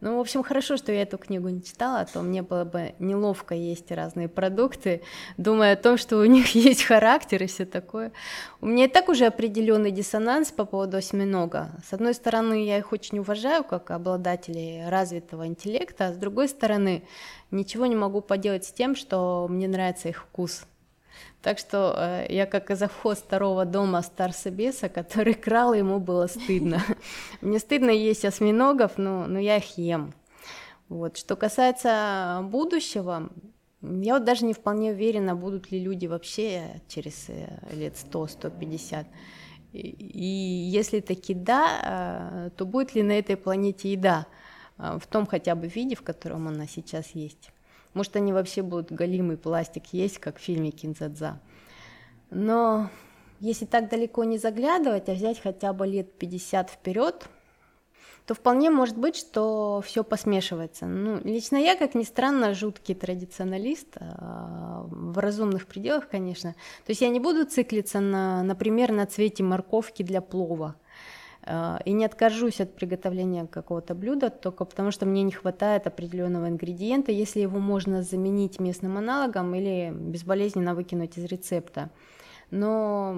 Ну, 0.00 0.18
в 0.18 0.20
общем, 0.20 0.42
хорошо, 0.42 0.76
что 0.76 0.92
я 0.92 1.02
эту 1.02 1.16
книгу 1.16 1.48
не 1.48 1.62
читала, 1.62 2.00
а 2.00 2.04
то 2.04 2.20
мне 2.20 2.42
было 2.42 2.64
бы 2.64 2.94
неловко 2.98 3.54
есть 3.54 3.90
разные 3.90 4.28
продукты, 4.28 5.00
думая 5.38 5.72
о 5.72 5.76
том, 5.76 5.96
что 5.96 6.18
у 6.18 6.24
них 6.26 6.48
есть 6.54 6.82
характер 6.82 7.42
и 7.42 7.46
все 7.46 7.64
такое. 7.64 8.12
У 8.60 8.66
меня 8.66 8.84
и 8.84 8.88
так 8.88 9.08
уже 9.08 9.24
определенный 9.24 9.90
диссонанс 9.90 10.52
по 10.52 10.66
поводу 10.66 10.98
осьминога. 10.98 11.70
С 11.88 11.94
одной 11.94 12.12
стороны, 12.12 12.66
я 12.66 12.76
их 12.76 12.92
очень 12.92 13.20
уважаю 13.20 13.64
как 13.64 13.90
обладателей 13.90 14.86
развитого 14.88 15.46
интеллекта, 15.46 16.08
а 16.08 16.12
с 16.12 16.16
другой 16.16 16.48
стороны, 16.48 17.02
ничего 17.50 17.86
не 17.86 17.96
могу 17.96 18.20
поделать 18.20 18.66
с 18.66 18.72
тем, 18.72 18.96
что 18.96 19.46
мне 19.48 19.66
нравится 19.66 20.10
их 20.10 20.22
вкус. 20.24 20.66
Так 21.42 21.58
что 21.58 21.94
э, 21.96 22.26
я 22.28 22.44
как 22.44 22.76
завхоз 22.76 23.18
второго 23.18 23.64
дома 23.64 24.02
Старсобеса, 24.02 24.88
который 24.88 25.34
крал, 25.46 25.74
ему 25.74 26.00
было 26.00 26.26
стыдно. 26.26 26.82
Мне 27.40 27.58
стыдно 27.58 27.90
есть 27.90 28.24
осьминогов, 28.24 28.98
но, 28.98 29.26
но 29.26 29.38
я 29.38 29.58
их 29.58 29.78
ем. 29.78 30.12
Вот. 30.88 31.16
Что 31.16 31.36
касается 31.36 32.40
будущего, 32.50 33.30
я 33.80 34.14
вот 34.14 34.24
даже 34.24 34.44
не 34.44 34.54
вполне 34.54 34.90
уверена, 34.90 35.36
будут 35.36 35.70
ли 35.70 35.78
люди 35.78 36.06
вообще 36.06 36.80
через 36.88 37.26
э, 37.28 37.46
лет 37.72 37.94
100-150. 37.94 39.06
И, 39.72 40.24
если 40.72 41.00
таки 41.00 41.32
да, 41.32 42.48
э, 42.48 42.50
то 42.56 42.64
будет 42.64 42.94
ли 42.94 43.02
на 43.02 43.12
этой 43.12 43.36
планете 43.36 43.92
еда 43.92 44.26
в 44.78 45.06
том 45.08 45.26
хотя 45.26 45.54
бы 45.54 45.68
виде, 45.68 45.94
в 45.94 46.02
котором 46.02 46.48
она 46.48 46.66
сейчас 46.66 47.14
есть. 47.14 47.50
Может, 47.96 48.14
они 48.16 48.34
вообще 48.34 48.60
будут 48.60 48.92
галимый 48.92 49.38
пластик 49.38 49.86
есть, 49.92 50.18
как 50.18 50.36
в 50.36 50.42
фильме 50.42 50.70
Кинзадза. 50.70 51.40
Но 52.28 52.90
если 53.40 53.64
так 53.64 53.88
далеко 53.88 54.24
не 54.24 54.36
заглядывать, 54.36 55.08
а 55.08 55.14
взять 55.14 55.40
хотя 55.40 55.72
бы 55.72 55.86
лет 55.86 56.12
50 56.18 56.68
вперед, 56.68 57.26
то 58.26 58.34
вполне 58.34 58.68
может 58.68 58.98
быть, 58.98 59.16
что 59.16 59.82
все 59.82 60.04
посмешивается. 60.04 60.84
Ну, 60.84 61.22
лично 61.24 61.56
я, 61.56 61.74
как 61.74 61.94
ни 61.94 62.02
странно, 62.02 62.52
жуткий 62.52 62.94
традиционалист, 62.94 63.96
а, 63.96 64.84
в 64.90 65.16
разумных 65.16 65.66
пределах, 65.66 66.06
конечно. 66.10 66.52
То 66.52 66.90
есть 66.90 67.00
я 67.00 67.08
не 67.08 67.18
буду 67.18 67.46
циклиться, 67.46 68.00
на, 68.00 68.42
например, 68.42 68.92
на 68.92 69.06
цвете 69.06 69.42
морковки 69.42 70.02
для 70.02 70.20
плова. 70.20 70.76
А, 71.48 71.80
и 71.84 71.92
не 71.92 72.04
откажусь 72.04 72.60
от 72.60 72.74
приготовления 72.74 73.46
какого-то 73.46 73.94
блюда 73.94 74.30
только 74.30 74.64
потому, 74.64 74.90
что 74.90 75.06
мне 75.06 75.22
не 75.22 75.30
хватает 75.30 75.86
определенного 75.86 76.48
ингредиента, 76.48 77.12
если 77.12 77.40
его 77.40 77.60
можно 77.60 78.02
заменить 78.02 78.58
местным 78.58 78.98
аналогом 78.98 79.54
или 79.54 79.92
безболезненно 79.92 80.74
выкинуть 80.74 81.16
из 81.16 81.24
рецепта. 81.24 81.90
Но 82.50 83.12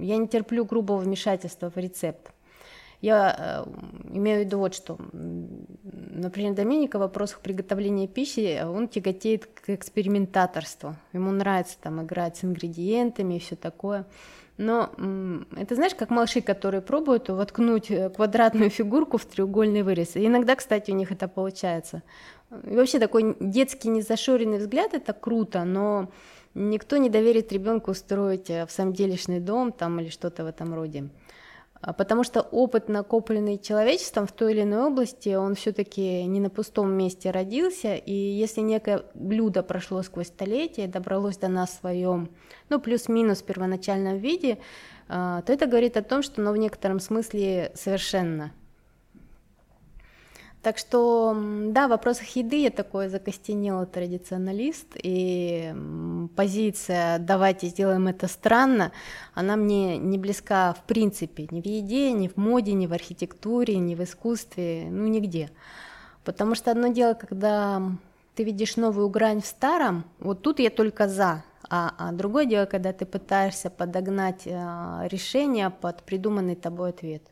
я 0.00 0.16
не 0.16 0.28
терплю 0.28 0.64
грубого 0.64 0.98
вмешательства 0.98 1.70
в 1.70 1.76
рецепт. 1.76 2.32
Я 3.00 3.64
э, 3.66 4.16
имею 4.16 4.42
в 4.42 4.44
виду 4.46 4.58
вот 4.58 4.74
что. 4.74 4.96
Например, 5.12 6.54
Доминика 6.54 6.98
в 6.98 7.00
вопросах 7.00 7.40
приготовления 7.40 8.06
пищи, 8.06 8.62
он 8.64 8.86
тяготеет 8.86 9.46
к 9.46 9.70
экспериментаторству. 9.70 10.94
Ему 11.12 11.32
нравится 11.32 11.76
там 11.80 12.00
играть 12.02 12.36
с 12.36 12.44
ингредиентами 12.44 13.34
и 13.34 13.38
все 13.40 13.56
такое. 13.56 14.06
Но 14.62 14.90
это 15.56 15.74
знаешь, 15.74 15.94
как 15.94 16.10
малыши, 16.10 16.40
которые 16.40 16.82
пробуют 16.82 17.28
воткнуть 17.28 17.90
э, 17.90 18.10
квадратную 18.10 18.70
фигурку 18.70 19.18
в 19.18 19.24
треугольный 19.24 19.82
вырез. 19.82 20.14
И 20.14 20.24
иногда, 20.24 20.54
кстати, 20.54 20.92
у 20.92 20.94
них 20.94 21.10
это 21.10 21.26
получается. 21.26 22.02
И 22.64 22.76
вообще 22.76 23.00
такой 23.00 23.36
детский 23.40 23.88
незашоренный 23.88 24.58
взгляд 24.58 24.94
это 24.94 25.12
круто, 25.14 25.64
но 25.64 26.12
никто 26.54 26.96
не 26.98 27.10
доверит 27.10 27.52
ребенку 27.52 27.90
устроить 27.90 28.50
э, 28.50 28.64
в 28.66 28.70
самом 28.70 28.92
делешный 28.92 29.40
дом 29.40 29.72
там 29.72 29.98
или 29.98 30.10
что-то 30.10 30.44
в 30.44 30.46
этом 30.46 30.74
роде. 30.74 31.08
А, 31.82 31.92
потому 31.92 32.22
что 32.22 32.40
опыт, 32.40 32.88
накопленный 32.88 33.58
человечеством 33.58 34.26
в 34.26 34.32
той 34.32 34.52
или 34.52 34.62
иной 34.62 34.86
области, 34.86 35.34
он 35.34 35.56
все-таки 35.56 36.24
не 36.24 36.38
на 36.38 36.48
пустом 36.48 36.92
месте 36.92 37.32
родился, 37.32 37.96
и 37.96 38.12
если 38.12 38.60
некое 38.60 39.02
блюдо 39.14 39.64
прошло 39.64 40.02
сквозь 40.02 40.28
столетия, 40.28 40.86
добралось 40.86 41.38
до 41.38 41.48
нас 41.48 41.70
в 41.70 41.80
своем, 41.80 42.30
ну, 42.68 42.80
плюс-минус 42.80 43.42
первоначальном 43.42 44.18
виде, 44.18 44.58
а, 45.08 45.42
то 45.42 45.52
это 45.52 45.66
говорит 45.66 45.96
о 45.96 46.02
том, 46.02 46.22
что 46.22 46.40
оно 46.40 46.52
в 46.52 46.56
некотором 46.56 47.00
смысле 47.00 47.72
совершенно 47.74 48.52
так 50.62 50.78
что, 50.78 51.36
да, 51.70 51.88
в 51.88 51.90
вопросах 51.90 52.28
еды 52.36 52.62
я 52.62 52.70
такой 52.70 53.08
закостенелый 53.08 53.86
традиционалист, 53.86 54.86
и 54.94 55.74
позиция 56.36 57.18
«давайте 57.18 57.66
сделаем 57.66 58.06
это 58.06 58.28
странно», 58.28 58.92
она 59.34 59.56
мне 59.56 59.98
не 59.98 60.18
близка 60.18 60.72
в 60.74 60.84
принципе, 60.84 61.48
ни 61.50 61.60
в 61.60 61.66
еде, 61.66 62.12
ни 62.12 62.28
в 62.28 62.36
моде, 62.36 62.74
ни 62.74 62.86
в 62.86 62.92
архитектуре, 62.92 63.76
ни 63.78 63.96
в 63.96 64.04
искусстве, 64.04 64.86
ну 64.88 65.08
нигде. 65.08 65.50
Потому 66.22 66.54
что 66.54 66.70
одно 66.70 66.88
дело, 66.88 67.14
когда 67.14 67.82
ты 68.36 68.44
видишь 68.44 68.76
новую 68.76 69.08
грань 69.08 69.42
в 69.42 69.46
старом, 69.46 70.04
вот 70.20 70.42
тут 70.42 70.60
я 70.60 70.70
только 70.70 71.08
за, 71.08 71.42
а, 71.68 71.92
а 71.98 72.12
другое 72.12 72.46
дело, 72.46 72.66
когда 72.66 72.92
ты 72.92 73.04
пытаешься 73.04 73.68
подогнать 73.68 74.46
а, 74.46 75.02
решение 75.08 75.70
под 75.70 76.04
придуманный 76.04 76.54
тобой 76.54 76.90
ответ. 76.90 77.22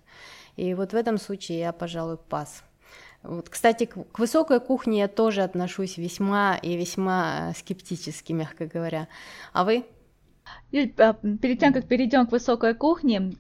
И 0.56 0.74
вот 0.74 0.92
в 0.92 0.96
этом 0.96 1.16
случае 1.16 1.60
я, 1.60 1.72
пожалуй, 1.72 2.16
пас. 2.16 2.64
Вот, 3.22 3.48
кстати, 3.48 3.84
к, 3.84 4.02
к 4.12 4.18
высокой 4.18 4.60
кухне 4.60 5.00
я 5.00 5.08
тоже 5.08 5.42
отношусь 5.42 5.98
весьма 5.98 6.56
и 6.56 6.76
весьма 6.76 7.52
скептически, 7.56 8.32
мягко 8.32 8.66
говоря. 8.66 9.08
А 9.52 9.64
вы? 9.64 9.84
А, 10.72 11.12
перед 11.12 11.60
тем, 11.60 11.72
как 11.72 11.86
перейдем 11.86 12.26
к 12.26 12.32
высокой 12.32 12.74
кухне, 12.74 13.32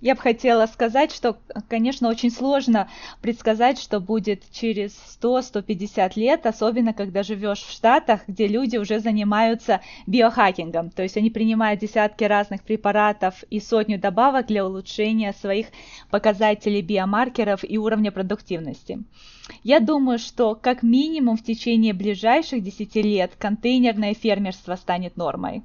я 0.00 0.14
бы 0.14 0.20
хотела 0.20 0.66
сказать, 0.66 1.12
что, 1.12 1.38
конечно, 1.68 2.08
очень 2.08 2.30
сложно 2.30 2.88
предсказать, 3.20 3.80
что 3.80 4.00
будет 4.00 4.42
через 4.52 4.92
100-150 5.20 6.12
лет, 6.16 6.46
особенно 6.46 6.92
когда 6.92 7.22
живешь 7.22 7.62
в 7.62 7.70
Штатах, 7.70 8.20
где 8.28 8.46
люди 8.46 8.76
уже 8.76 9.00
занимаются 9.00 9.80
биохакингом, 10.06 10.90
то 10.90 11.02
есть 11.02 11.16
они 11.16 11.30
принимают 11.30 11.80
десятки 11.80 12.24
разных 12.24 12.62
препаратов 12.62 13.42
и 13.50 13.60
сотню 13.60 13.98
добавок 13.98 14.46
для 14.46 14.64
улучшения 14.64 15.32
своих 15.32 15.66
показателей 16.10 16.82
биомаркеров 16.82 17.64
и 17.64 17.76
уровня 17.78 18.12
продуктивности. 18.12 19.02
Я 19.64 19.80
думаю, 19.80 20.18
что 20.18 20.54
как 20.54 20.82
минимум 20.82 21.36
в 21.36 21.42
течение 21.42 21.92
ближайших 21.92 22.62
10 22.62 22.94
лет 22.96 23.32
контейнерное 23.38 24.14
фермерство 24.14 24.76
станет 24.76 25.16
нормой. 25.16 25.62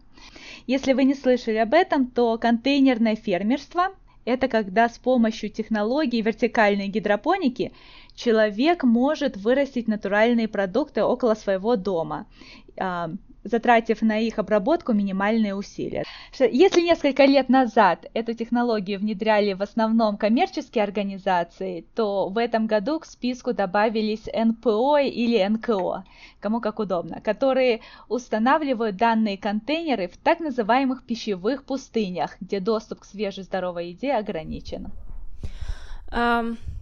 Если 0.68 0.94
вы 0.94 1.04
не 1.04 1.16
слышали 1.16 1.58
об 1.58 1.74
этом, 1.74 2.08
то 2.08 2.38
контейнерное 2.38 3.16
фермерство 3.16 3.90
это 4.26 4.48
когда 4.48 4.90
с 4.90 4.98
помощью 4.98 5.50
технологии 5.50 6.22
вертикальной 6.22 6.88
гидропоники 6.88 7.74
человек 8.16 8.84
может 8.84 9.38
вырастить 9.38 9.88
натуральные 9.88 10.48
продукты 10.48 11.04
около 11.04 11.36
своего 11.36 11.76
дома. 11.76 12.28
А, 13.44 13.50
затратив 13.50 14.02
на 14.02 14.20
их 14.20 14.40
обработку 14.40 14.94
минимальные 14.94 15.56
усилия. 15.56 16.04
Если 16.40 16.82
несколько 16.82 17.26
лет 17.26 17.50
назад 17.50 18.06
эту 18.14 18.34
технологию 18.34 19.00
внедряли 19.00 19.54
в 19.54 19.62
основном 19.62 20.18
коммерческие 20.18 20.84
организации, 20.84 21.86
то 21.96 22.30
в 22.30 22.38
этом 22.38 22.68
году 22.68 23.00
к 23.00 23.06
списку 23.06 23.54
добавились 23.54 24.28
НПО 24.34 25.00
или 25.00 25.46
НКО, 25.48 26.06
кому 26.40 26.62
как 26.62 26.80
удобно, 26.80 27.22
которые 27.22 27.82
устанавливают 28.10 28.98
данные 28.98 29.38
контейнеры 29.38 30.08
в 30.08 30.18
так 30.18 30.40
называемых 30.40 31.04
пищевых 31.04 31.64
пустынях, 31.66 32.38
где 32.42 32.60
доступ 32.60 33.02
к 33.02 33.06
свежей 33.06 33.44
здоровой 33.44 33.90
еде 33.90 34.14
ограничен. 34.14 34.92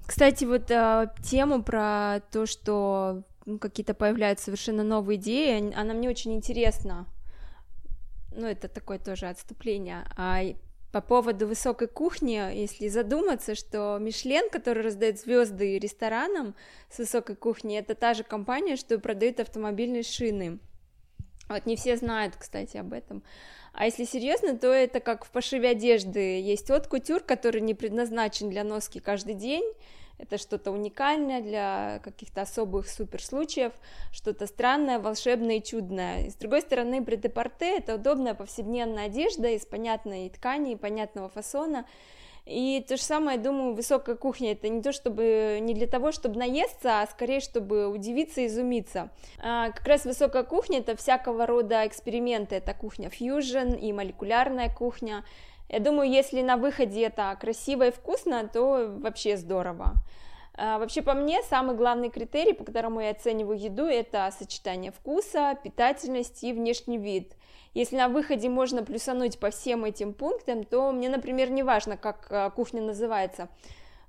Кстати, 0.06 0.43
вот 0.43 0.69
uh, 0.69 1.10
тему 1.24 1.63
про 1.63 2.19
то, 2.34 2.45
что 2.45 3.24
ну, 3.45 3.60
какие-то 3.60 3.93
появляются 3.93 4.45
совершенно 4.45 4.84
новые 4.84 5.17
идеи, 5.17 5.73
она 5.73 5.93
мне 5.93 6.10
очень 6.10 6.34
интересна. 6.34 7.08
Ну, 8.34 8.47
это 8.47 8.67
такое 8.67 8.99
тоже 8.99 9.27
отступление. 9.27 10.06
А 10.15 10.41
по 10.91 11.01
поводу 11.01 11.47
высокой 11.47 11.88
кухни, 11.88 12.34
если 12.54 12.88
задуматься, 12.88 13.56
что 13.56 13.97
Мишлен, 13.99 14.49
который 14.49 14.84
раздает 14.84 15.19
звезды 15.19 15.80
ресторанам 15.80 16.54
с 16.89 16.99
высокой 16.99 17.36
кухней, 17.36 17.80
это 17.80 17.95
та 17.95 18.13
же 18.13 18.23
компания, 18.23 18.75
что 18.75 18.99
продает 18.99 19.39
автомобильные 19.39 20.04
шины. 20.04 20.60
Вот 21.47 21.65
не 21.65 21.75
все 21.75 21.97
знают, 21.97 22.36
кстати, 22.38 22.77
об 22.77 22.93
этом. 22.93 23.23
А 23.73 23.86
если 23.86 24.04
серьезно, 24.04 24.58
то 24.58 24.67
это 24.67 24.99
как 24.99 25.25
в 25.25 25.32
пошиве 25.32 25.69
одежды. 25.69 26.41
Есть 26.41 26.69
вот 26.69 26.88
кутюр, 26.88 27.21
который 27.21 27.62
не 27.62 27.73
предназначен 27.73 28.49
для 28.49 28.63
носки 28.63 28.99
каждый 28.99 29.36
день, 29.36 29.63
это 30.21 30.38
что-то 30.38 30.71
уникальное 30.71 31.41
для 31.41 31.99
каких-то 32.03 32.41
особых 32.41 32.88
супер 32.88 33.23
случаев, 33.23 33.73
что-то 34.12 34.47
странное, 34.47 34.99
волшебное 34.99 35.57
и 35.57 35.63
чудное. 35.63 36.27
И 36.27 36.29
с 36.29 36.36
другой 36.36 36.62
стороны, 36.62 37.03
претепорте— 37.03 37.77
это 37.77 37.95
удобная 37.95 38.34
повседневная 38.34 39.05
одежда 39.05 39.49
из 39.49 39.65
понятной 39.65 40.29
ткани, 40.29 40.75
понятного 40.75 41.29
фасона, 41.29 41.86
и 42.45 42.84
то 42.88 42.97
же 42.97 43.03
самое, 43.03 43.38
думаю, 43.38 43.75
высокая 43.75 44.15
кухня 44.15 44.53
это 44.53 44.67
не 44.67 44.81
то, 44.81 44.91
чтобы 44.91 45.60
не 45.62 45.73
для 45.73 45.86
того, 45.86 46.12
чтобы 46.12 46.39
наесться, 46.39 47.01
а 47.01 47.07
скорее, 47.07 47.39
чтобы 47.39 47.88
удивиться 47.88 48.41
и 48.41 48.47
изумиться. 48.47 49.12
А, 49.39 49.69
как 49.69 49.88
раз 49.88 50.05
высокая 50.05 50.43
кухня 50.43 50.79
это 50.79 50.95
всякого 50.95 51.45
рода 51.45 51.86
эксперименты. 51.86 52.55
Это 52.55 52.73
кухня 52.73 53.10
фьюжн 53.10 53.73
и 53.73 53.93
молекулярная 53.93 54.73
кухня. 54.73 55.23
Я 55.71 55.79
думаю, 55.79 56.12
если 56.12 56.41
на 56.41 56.57
выходе 56.57 57.03
это 57.03 57.38
красиво 57.39 57.88
и 57.88 57.91
вкусно, 57.91 58.45
то 58.45 58.93
вообще 58.97 59.38
здорово. 59.38 59.93
А, 60.53 60.79
вообще, 60.79 61.01
по 61.01 61.13
мне, 61.13 61.41
самый 61.43 61.77
главный 61.77 62.10
критерий, 62.10 62.51
по 62.51 62.65
которому 62.65 62.99
я 62.99 63.12
оцениваю 63.12 63.57
еду, 63.57 63.86
это 63.86 64.29
сочетание 64.38 64.91
вкуса, 64.91 65.57
питательности 65.63 66.47
и 66.47 66.53
внешний 66.53 66.97
вид. 66.97 67.38
Если 67.73 67.95
на 67.95 68.10
выходе 68.10 68.49
можно 68.49 68.84
плюсануть 68.84 69.39
по 69.39 69.49
всем 69.49 69.86
этим 69.86 70.13
пунктам, 70.13 70.65
то 70.65 70.91
мне, 70.91 71.07
например, 71.07 71.49
не 71.49 71.63
важно, 71.63 71.95
как 71.95 72.27
а, 72.29 72.49
кухня 72.49 72.81
называется. 72.81 73.47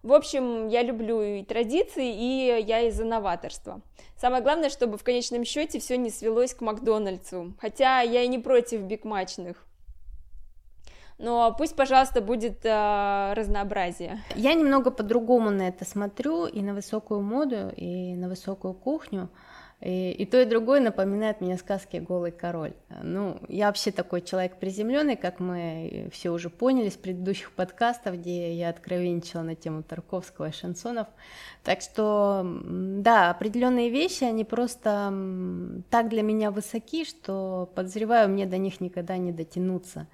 В 0.03 0.15
общем, 0.15 0.67
я 0.67 0.83
люблю 0.83 1.23
и 1.23 1.45
традиции, 1.45 2.13
и 2.13 2.61
я 2.67 2.81
из-за 2.89 3.05
новаторства. 3.05 3.83
Самое 4.17 4.43
главное, 4.43 4.69
чтобы 4.69 4.99
в 4.99 5.05
конечном 5.05 5.45
счете 5.45 5.79
все 5.79 5.97
не 5.97 6.11
свелось 6.11 6.55
к 6.55 6.61
Макдональдсу. 6.61 7.55
Хотя 7.61 8.01
я 8.01 8.25
и 8.25 8.27
не 8.27 8.41
против 8.41 8.81
бигмачных 8.81 9.65
но 11.23 11.55
пусть, 11.57 11.77
пожалуйста, 11.77 12.21
будет 12.21 12.65
э, 12.65 13.33
разнообразие. 13.35 14.21
Я 14.35 14.55
немного 14.55 14.91
по-другому 14.91 15.51
на 15.51 15.69
это 15.69 15.85
смотрю, 15.85 16.47
и 16.47 16.61
на 16.63 16.75
высокую 16.75 17.23
моду, 17.23 17.73
и 17.77 18.17
на 18.17 18.29
высокую 18.29 18.75
кухню. 18.75 19.29
И, 19.83 20.13
и 20.13 20.27
то, 20.27 20.41
и 20.41 20.45
другое 20.45 20.81
напоминает 20.81 21.41
мне 21.41 21.57
сказки 21.57 21.97
«Голый 21.97 22.31
король». 22.31 22.75
Ну, 23.03 23.41
я 23.49 23.67
вообще 23.67 23.91
такой 23.91 24.21
человек 24.21 24.59
приземленный, 24.59 25.17
как 25.17 25.41
мы 25.41 26.09
все 26.13 26.31
уже 26.31 26.51
поняли 26.51 26.89
с 26.89 26.97
предыдущих 26.97 27.51
подкастов, 27.51 28.15
где 28.15 28.55
я 28.55 28.69
откровенничала 28.69 29.43
на 29.43 29.57
тему 29.57 29.83
Тарковского 29.83 30.51
и 30.51 30.53
шансонов. 30.53 31.09
Так 31.65 31.81
что, 31.81 32.43
да, 32.45 33.31
определенные 33.31 33.91
вещи, 33.91 34.23
они 34.23 34.45
просто 34.45 35.13
так 35.91 36.09
для 36.09 36.23
меня 36.23 36.53
высоки, 36.53 37.05
что, 37.05 37.69
подозреваю, 37.75 38.29
мне 38.29 38.47
до 38.47 38.59
них 38.59 38.81
никогда 38.81 39.17
не 39.17 39.33
дотянуться. 39.33 40.07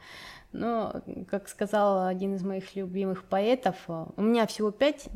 Но, 0.52 1.02
как 1.30 1.46
сказал 1.46 2.06
один 2.06 2.36
из 2.36 2.42
моих 2.42 2.74
любимых 2.74 3.24
поэтов, 3.24 3.76
у 3.86 4.22
меня 4.22 4.46
всего 4.46 4.70
пять 4.70 5.08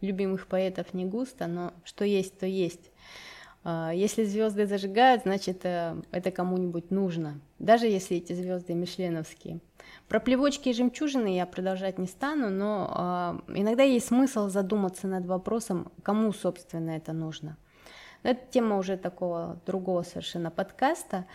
любимых 0.00 0.46
поэтов 0.46 0.94
не 0.94 1.04
густо, 1.04 1.46
но 1.46 1.74
что 1.84 2.06
есть, 2.06 2.38
то 2.38 2.46
есть. 2.46 2.90
А, 3.62 3.90
если 3.92 4.24
звезды 4.24 4.66
зажигают, 4.66 5.22
значит 5.22 5.60
э, 5.64 5.96
это 6.12 6.30
кому-нибудь 6.30 6.90
нужно, 6.90 7.40
даже 7.58 7.86
если 7.86 8.16
эти 8.16 8.32
звезды 8.32 8.74
мишленовские. 8.74 9.60
Про 10.08 10.20
плевочки 10.20 10.70
и 10.70 10.72
жемчужины 10.72 11.36
я 11.36 11.46
продолжать 11.46 11.98
не 11.98 12.06
стану, 12.06 12.48
но 12.48 12.90
а, 12.90 13.40
иногда 13.48 13.82
есть 13.82 14.08
смысл 14.08 14.48
задуматься 14.48 15.06
над 15.06 15.26
вопросом, 15.26 15.92
кому, 16.02 16.32
собственно, 16.32 16.90
это 16.90 17.12
нужно. 17.12 17.56
Но 18.22 18.30
это 18.30 18.40
тема 18.50 18.76
уже 18.78 18.96
такого 18.96 19.60
другого 19.66 20.02
совершенно 20.02 20.50
подкаста. 20.50 21.26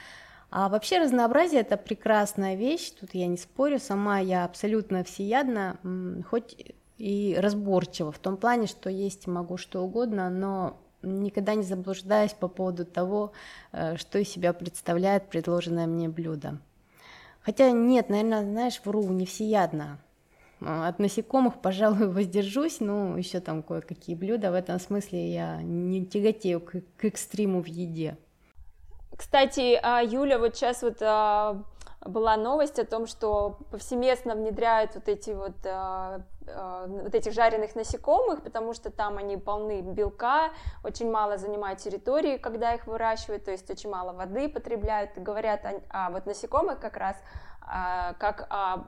А 0.51 0.69
вообще 0.69 0.99
разнообразие 0.99 1.61
это 1.61 1.77
прекрасная 1.77 2.55
вещь, 2.55 2.91
тут 2.91 3.13
я 3.13 3.27
не 3.27 3.37
спорю, 3.37 3.79
сама 3.79 4.19
я 4.19 4.45
абсолютно 4.45 5.03
всеядна, 5.03 5.77
хоть 6.29 6.55
и 6.97 7.35
разборчива 7.37 8.11
в 8.11 8.19
том 8.19 8.37
плане, 8.37 8.67
что 8.67 8.89
есть 8.89 9.27
могу 9.27 9.57
что 9.57 9.81
угодно, 9.81 10.29
но 10.29 10.79
никогда 11.05 11.55
не 11.55 11.63
заблуждаюсь 11.63 12.33
по 12.33 12.47
поводу 12.47 12.85
того, 12.85 13.31
э, 13.71 13.97
что 13.97 14.19
из 14.19 14.29
себя 14.29 14.53
представляет 14.53 15.29
предложенное 15.29 15.87
мне 15.87 16.09
блюдо. 16.09 16.59
Хотя 17.41 17.71
нет, 17.71 18.09
наверное, 18.09 18.43
знаешь, 18.43 18.81
вру, 18.83 19.03
не 19.09 19.25
всеядна. 19.25 19.99
От 20.61 20.99
насекомых, 20.99 21.61
пожалуй, 21.61 22.07
воздержусь, 22.11 22.79
но 22.79 23.17
еще 23.17 23.39
там 23.39 23.61
кое-какие 23.61 24.15
блюда. 24.15 24.51
В 24.51 24.55
этом 24.55 24.79
смысле 24.79 25.33
я 25.33 25.61
не 25.61 26.05
тяготею 26.05 26.61
к, 26.61 26.81
к 26.97 27.05
экстриму 27.05 27.61
в 27.61 27.67
еде. 27.67 28.17
Кстати, 29.15 29.79
а, 29.81 30.01
Юля, 30.01 30.39
вот 30.39 30.55
сейчас 30.55 30.81
вот 30.81 30.97
а, 31.01 31.63
была 32.05 32.37
новость 32.37 32.79
о 32.79 32.85
том, 32.85 33.07
что 33.07 33.57
повсеместно 33.71 34.35
внедряют 34.35 34.95
вот 34.95 35.09
эти 35.09 35.31
вот, 35.31 35.55
а, 35.65 36.21
вот 36.85 37.15
этих 37.15 37.33
жареных 37.33 37.75
насекомых, 37.75 38.43
потому 38.43 38.73
что 38.73 38.91
там 38.91 39.17
они 39.17 39.37
полны 39.37 39.81
белка, 39.81 40.51
очень 40.83 41.09
мало 41.09 41.37
занимают 41.37 41.79
территории, 41.79 42.37
когда 42.37 42.75
их 42.75 42.87
выращивают, 42.87 43.45
то 43.45 43.51
есть 43.51 43.69
очень 43.69 43.89
мало 43.89 44.13
воды 44.13 44.47
потребляют, 44.47 45.17
говорят 45.17 45.65
о, 45.65 45.81
о 45.89 46.11
вот 46.11 46.25
насекомых 46.25 46.79
как 46.79 46.97
раз 46.97 47.17
как 48.19 48.47
о, 48.51 48.85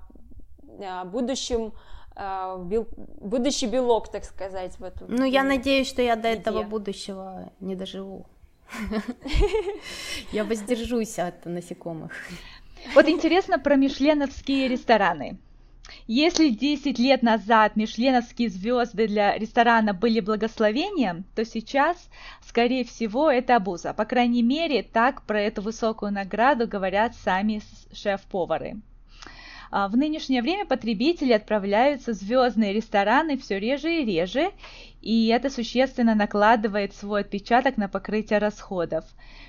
о 0.80 1.06
будущем 1.06 1.74
бел, 2.16 2.88
будущий 2.96 3.68
белок, 3.68 4.12
так 4.12 4.24
сказать. 4.24 4.78
Вот, 4.80 4.94
ну, 5.08 5.26
я 5.26 5.44
надеюсь, 5.44 5.88
что 5.88 6.02
я 6.02 6.16
до 6.16 6.30
еде. 6.30 6.42
этого 6.42 6.64
будущего 6.64 7.52
не 7.60 7.76
доживу. 7.76 8.28
Я 10.32 10.44
воздержусь 10.44 11.20
от 11.20 11.46
насекомых. 11.46 12.12
Вот 12.94 13.08
интересно 13.08 13.60
про 13.60 13.76
мишленовские 13.76 14.68
рестораны. 14.68 15.38
Если 16.06 16.50
10 16.50 17.00
лет 17.00 17.22
назад 17.22 17.76
мишленовские 17.76 18.50
звезды 18.50 19.08
для 19.08 19.38
ресторана 19.38 19.94
были 19.94 20.20
благословением, 20.20 21.24
то 21.36 21.46
сейчас, 21.46 22.10
скорее 22.46 22.84
всего, 22.84 23.30
это 23.32 23.56
обуза. 23.56 23.94
По 23.94 24.06
крайней 24.06 24.44
мере, 24.44 24.84
так 24.84 25.22
про 25.24 25.42
эту 25.42 25.62
высокую 25.62 26.12
награду 26.12 26.68
говорят 26.68 27.16
сами 27.16 27.62
шеф-повары. 27.94 28.78
А, 29.70 29.88
в 29.88 29.98
нынешнее 29.98 30.42
время 30.42 30.66
потребители 30.66 31.34
отправляются 31.34 32.14
в 32.14 32.16
звездные 32.16 32.74
рестораны 32.74 33.38
все 33.38 33.60
реже 33.60 34.02
и 34.02 34.06
реже, 34.06 34.52
и 35.08 35.28
это 35.28 35.50
существенно 35.50 36.16
накладывает 36.16 36.94
свой 36.94 37.22
отпечаток 37.22 37.78
на 37.78 37.88
покрытие 37.88 38.40
расходов. 38.40 39.06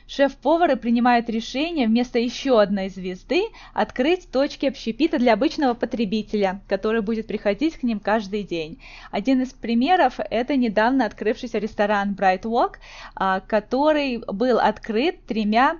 Шеф-повары 0.07 0.77
принимают 0.77 1.29
решение 1.29 1.89
вместо 1.89 2.21
еще 2.21 2.61
одной 2.61 2.91
звезды 2.91 3.43
открыть 3.75 4.31
точки 4.31 4.67
общепита 4.67 5.19
для 5.19 5.33
обычного 5.33 5.75
потребителя, 5.75 6.61
который 6.69 7.03
будет 7.03 7.27
приходить 7.27 7.77
к 7.77 7.83
ним 7.83 7.99
каждый 7.99 8.45
день. 8.45 8.81
Один 9.11 9.43
из 9.43 9.53
примеров– 9.53 10.21
это 10.31 10.55
недавно 10.55 11.05
открывшийся 11.05 11.59
ресторан 11.59 12.15
Bright 12.15 12.43
Walk, 12.43 12.75
а, 13.17 13.41
который 13.41 14.19
был 14.19 14.61
открыт 14.61 15.27
тремя 15.27 15.79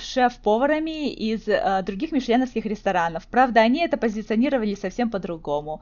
шеф-поварами 0.00 1.12
из 1.12 1.48
а, 1.48 1.80
других 1.82 2.10
мишленовских 2.10 2.66
ресторанов. 2.66 3.28
Правда, 3.28 3.60
они 3.60 3.84
это 3.84 3.96
позиционировали 3.96 4.74
совсем 4.74 5.10
по-другому. 5.10 5.80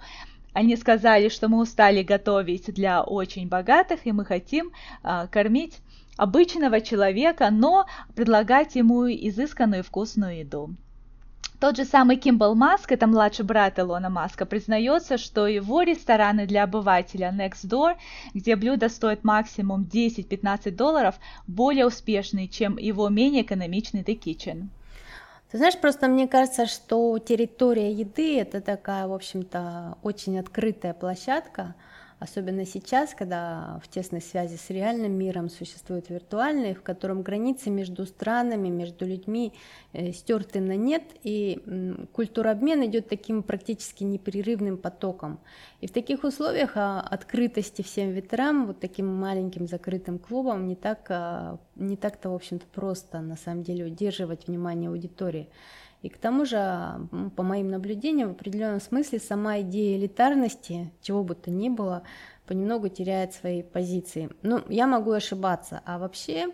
Они 0.55 0.77
сказали, 0.77 1.29
что 1.29 1.49
мы 1.49 1.59
устали 1.61 2.03
готовить 2.05 2.73
для 2.73 3.03
очень 3.03 3.49
богатых, 3.49 4.07
и 4.07 4.12
мы 4.12 4.25
хотим 4.25 4.71
а, 5.03 5.27
кормить 5.27 5.81
обычного 6.17 6.81
человека, 6.81 7.51
но 7.51 7.87
предлагать 8.14 8.77
ему 8.77 9.07
изысканную 9.09 9.81
и 9.81 9.83
вкусную 9.83 10.38
еду. 10.38 10.75
Тот 11.59 11.77
же 11.77 11.85
самый 11.85 12.17
Кимбл 12.17 12.55
Маск, 12.55 12.93
это 12.93 13.07
младший 13.09 13.45
брат 13.45 13.81
Илона 13.81 14.11
Маска, 14.11 14.47
признается, 14.47 15.19
что 15.19 15.49
его 15.49 15.83
рестораны 15.83 16.47
для 16.47 16.64
обывателя 16.64 17.35
Next 17.37 17.67
Door, 17.69 17.97
где 18.33 18.55
блюдо 18.55 18.88
стоит 18.88 19.25
максимум 19.25 19.88
10-15 19.90 20.71
долларов, 20.71 21.17
более 21.49 21.87
успешные, 21.87 22.47
чем 22.47 22.77
его 22.77 23.09
менее 23.09 23.43
экономичный 23.43 24.03
The 24.03 24.17
Kitchen. 24.17 24.69
Ты 25.55 25.59
знаешь, 25.59 25.79
просто 25.79 26.09
мне 26.09 26.27
кажется, 26.27 26.67
что 26.67 27.17
территория 27.21 27.93
еды 27.93 28.40
это 28.40 28.61
такая, 28.61 29.07
в 29.07 29.12
общем-то, 29.12 29.99
очень 30.03 30.37
открытая 30.37 30.95
площадка, 30.95 31.77
особенно 32.18 32.64
сейчас, 32.64 33.14
когда 33.14 33.81
в 33.83 33.88
тесной 33.88 34.20
связи 34.20 34.57
с 34.57 34.70
реальным 34.70 35.12
миром 35.12 35.48
существует 35.48 36.11
виртуальный, 36.11 36.74
в 36.74 36.83
котором 36.83 37.22
границы 37.22 37.70
между 37.70 38.07
странами, 38.07 38.68
между 38.68 39.07
людьми 39.07 39.53
э, 39.92 40.12
стерты 40.12 40.61
на 40.61 40.77
нет, 40.77 41.03
и 41.22 41.62
культурообмен 42.12 42.85
идет 42.87 43.09
таким 43.09 43.42
практически 43.42 44.05
непрерывным 44.05 44.77
потоком. 44.77 45.38
И 45.81 45.87
в 45.87 45.92
таких 45.92 46.24
условиях 46.24 46.72
а, 46.77 47.00
открытости 47.00 47.83
всем 47.83 48.11
ветрам, 48.11 48.66
вот 48.66 48.81
таким 48.81 49.07
маленьким 49.07 49.66
закрытым 49.66 50.18
клубом, 50.18 50.66
не 50.66 50.77
так, 50.77 51.07
а, 51.11 51.59
не 51.77 51.96
так-то, 51.96 52.31
в 52.31 52.35
общем-то, 52.35 52.66
просто 52.72 53.20
на 53.20 53.37
самом 53.37 53.62
деле 53.62 53.85
удерживать 53.85 54.46
внимание 54.46 54.88
аудитории. 54.88 55.48
И 56.05 56.11
к 56.11 56.19
тому 56.19 56.45
же, 56.45 57.01
по 57.35 57.43
моим 57.43 57.71
наблюдениям, 57.71 58.29
в 58.29 58.33
определенном 58.33 58.79
смысле 58.79 59.19
сама 59.19 59.62
идея 59.62 59.97
элитарности, 59.97 60.93
чего 61.01 61.25
бы 61.25 61.35
то 61.35 61.51
ни 61.51 61.71
было, 61.71 62.03
понемногу 62.47 62.88
теряет 62.90 63.33
свои 63.33 63.62
позиции. 63.62 64.29
Ну, 64.43 64.61
я 64.69 64.87
могу 64.87 65.12
ошибаться, 65.12 65.81
а 65.87 65.99
вообще 65.99 66.49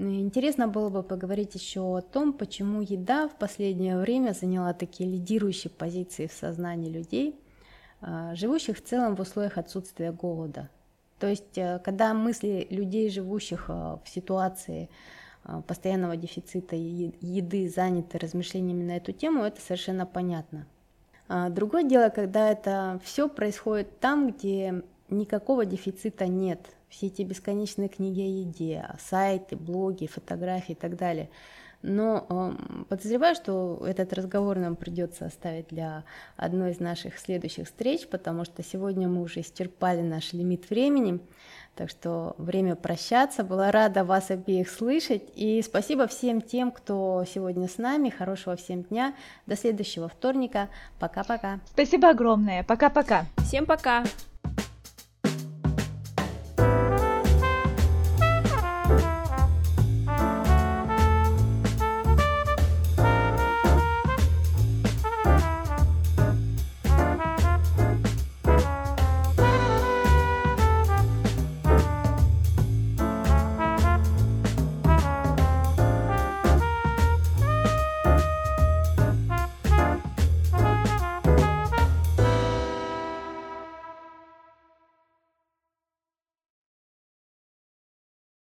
интересно 0.00 0.66
было 0.66 0.88
бы 0.88 1.04
поговорить 1.04 1.54
еще 1.54 1.82
о 1.82 2.00
том, 2.00 2.32
почему 2.32 2.80
еда 2.80 3.28
в 3.28 3.38
последнее 3.38 3.96
время 3.96 4.32
заняла 4.32 4.72
такие 4.72 5.08
лидирующие 5.08 5.70
позиции 5.70 6.26
в 6.26 6.32
сознании 6.32 6.90
людей, 6.90 7.38
а, 8.00 8.34
живущих 8.34 8.78
в 8.78 8.82
целом 8.82 9.14
в 9.14 9.20
условиях 9.20 9.56
отсутствия 9.56 10.10
голода. 10.10 10.68
То 11.20 11.28
есть, 11.28 11.56
э, 11.56 11.78
когда 11.84 12.12
мысли 12.12 12.66
людей, 12.70 13.08
живущих 13.08 13.66
э, 13.68 13.72
в 13.72 14.08
ситуации 14.08 14.90
постоянного 15.66 16.16
дефицита 16.16 16.76
еды 16.76 17.68
заняты 17.68 18.18
размышлениями 18.18 18.84
на 18.84 18.96
эту 18.96 19.12
тему, 19.12 19.44
это 19.44 19.60
совершенно 19.60 20.06
понятно. 20.06 20.66
А, 21.28 21.48
другое 21.48 21.84
дело, 21.84 22.08
когда 22.08 22.50
это 22.50 23.00
все 23.04 23.28
происходит 23.28 24.00
там, 24.00 24.32
где 24.32 24.82
никакого 25.08 25.64
дефицита 25.64 26.26
нет. 26.26 26.60
Все 26.88 27.06
эти 27.06 27.22
бесконечные 27.22 27.88
книги 27.88 28.20
о 28.20 28.26
еде, 28.26 28.88
сайты, 28.98 29.56
блоги, 29.56 30.06
фотографии 30.06 30.72
и 30.72 30.74
так 30.74 30.96
далее. 30.96 31.30
Но 31.82 32.26
э, 32.28 32.84
подозреваю, 32.88 33.34
что 33.34 33.82
этот 33.86 34.12
разговор 34.12 34.58
нам 34.58 34.76
придется 34.76 35.26
оставить 35.26 35.68
для 35.68 36.04
одной 36.36 36.72
из 36.72 36.80
наших 36.80 37.18
следующих 37.18 37.66
встреч, 37.66 38.06
потому 38.06 38.44
что 38.44 38.62
сегодня 38.62 39.08
мы 39.08 39.22
уже 39.22 39.40
исчерпали 39.40 40.02
наш 40.02 40.32
лимит 40.32 40.68
времени. 40.68 41.20
Так 41.76 41.90
что 41.90 42.34
время 42.36 42.76
прощаться. 42.76 43.42
Была 43.42 43.70
рада 43.70 44.04
вас 44.04 44.30
обеих 44.30 44.70
слышать. 44.70 45.22
И 45.34 45.62
спасибо 45.62 46.06
всем 46.06 46.42
тем, 46.42 46.70
кто 46.70 47.24
сегодня 47.32 47.68
с 47.68 47.78
нами. 47.78 48.10
Хорошего 48.10 48.56
всем 48.56 48.82
дня. 48.82 49.14
До 49.46 49.56
следующего 49.56 50.08
вторника. 50.08 50.68
Пока-пока. 50.98 51.60
Спасибо 51.72 52.10
огромное. 52.10 52.64
Пока-пока. 52.64 53.24
Всем 53.38 53.66
пока. 53.66 54.04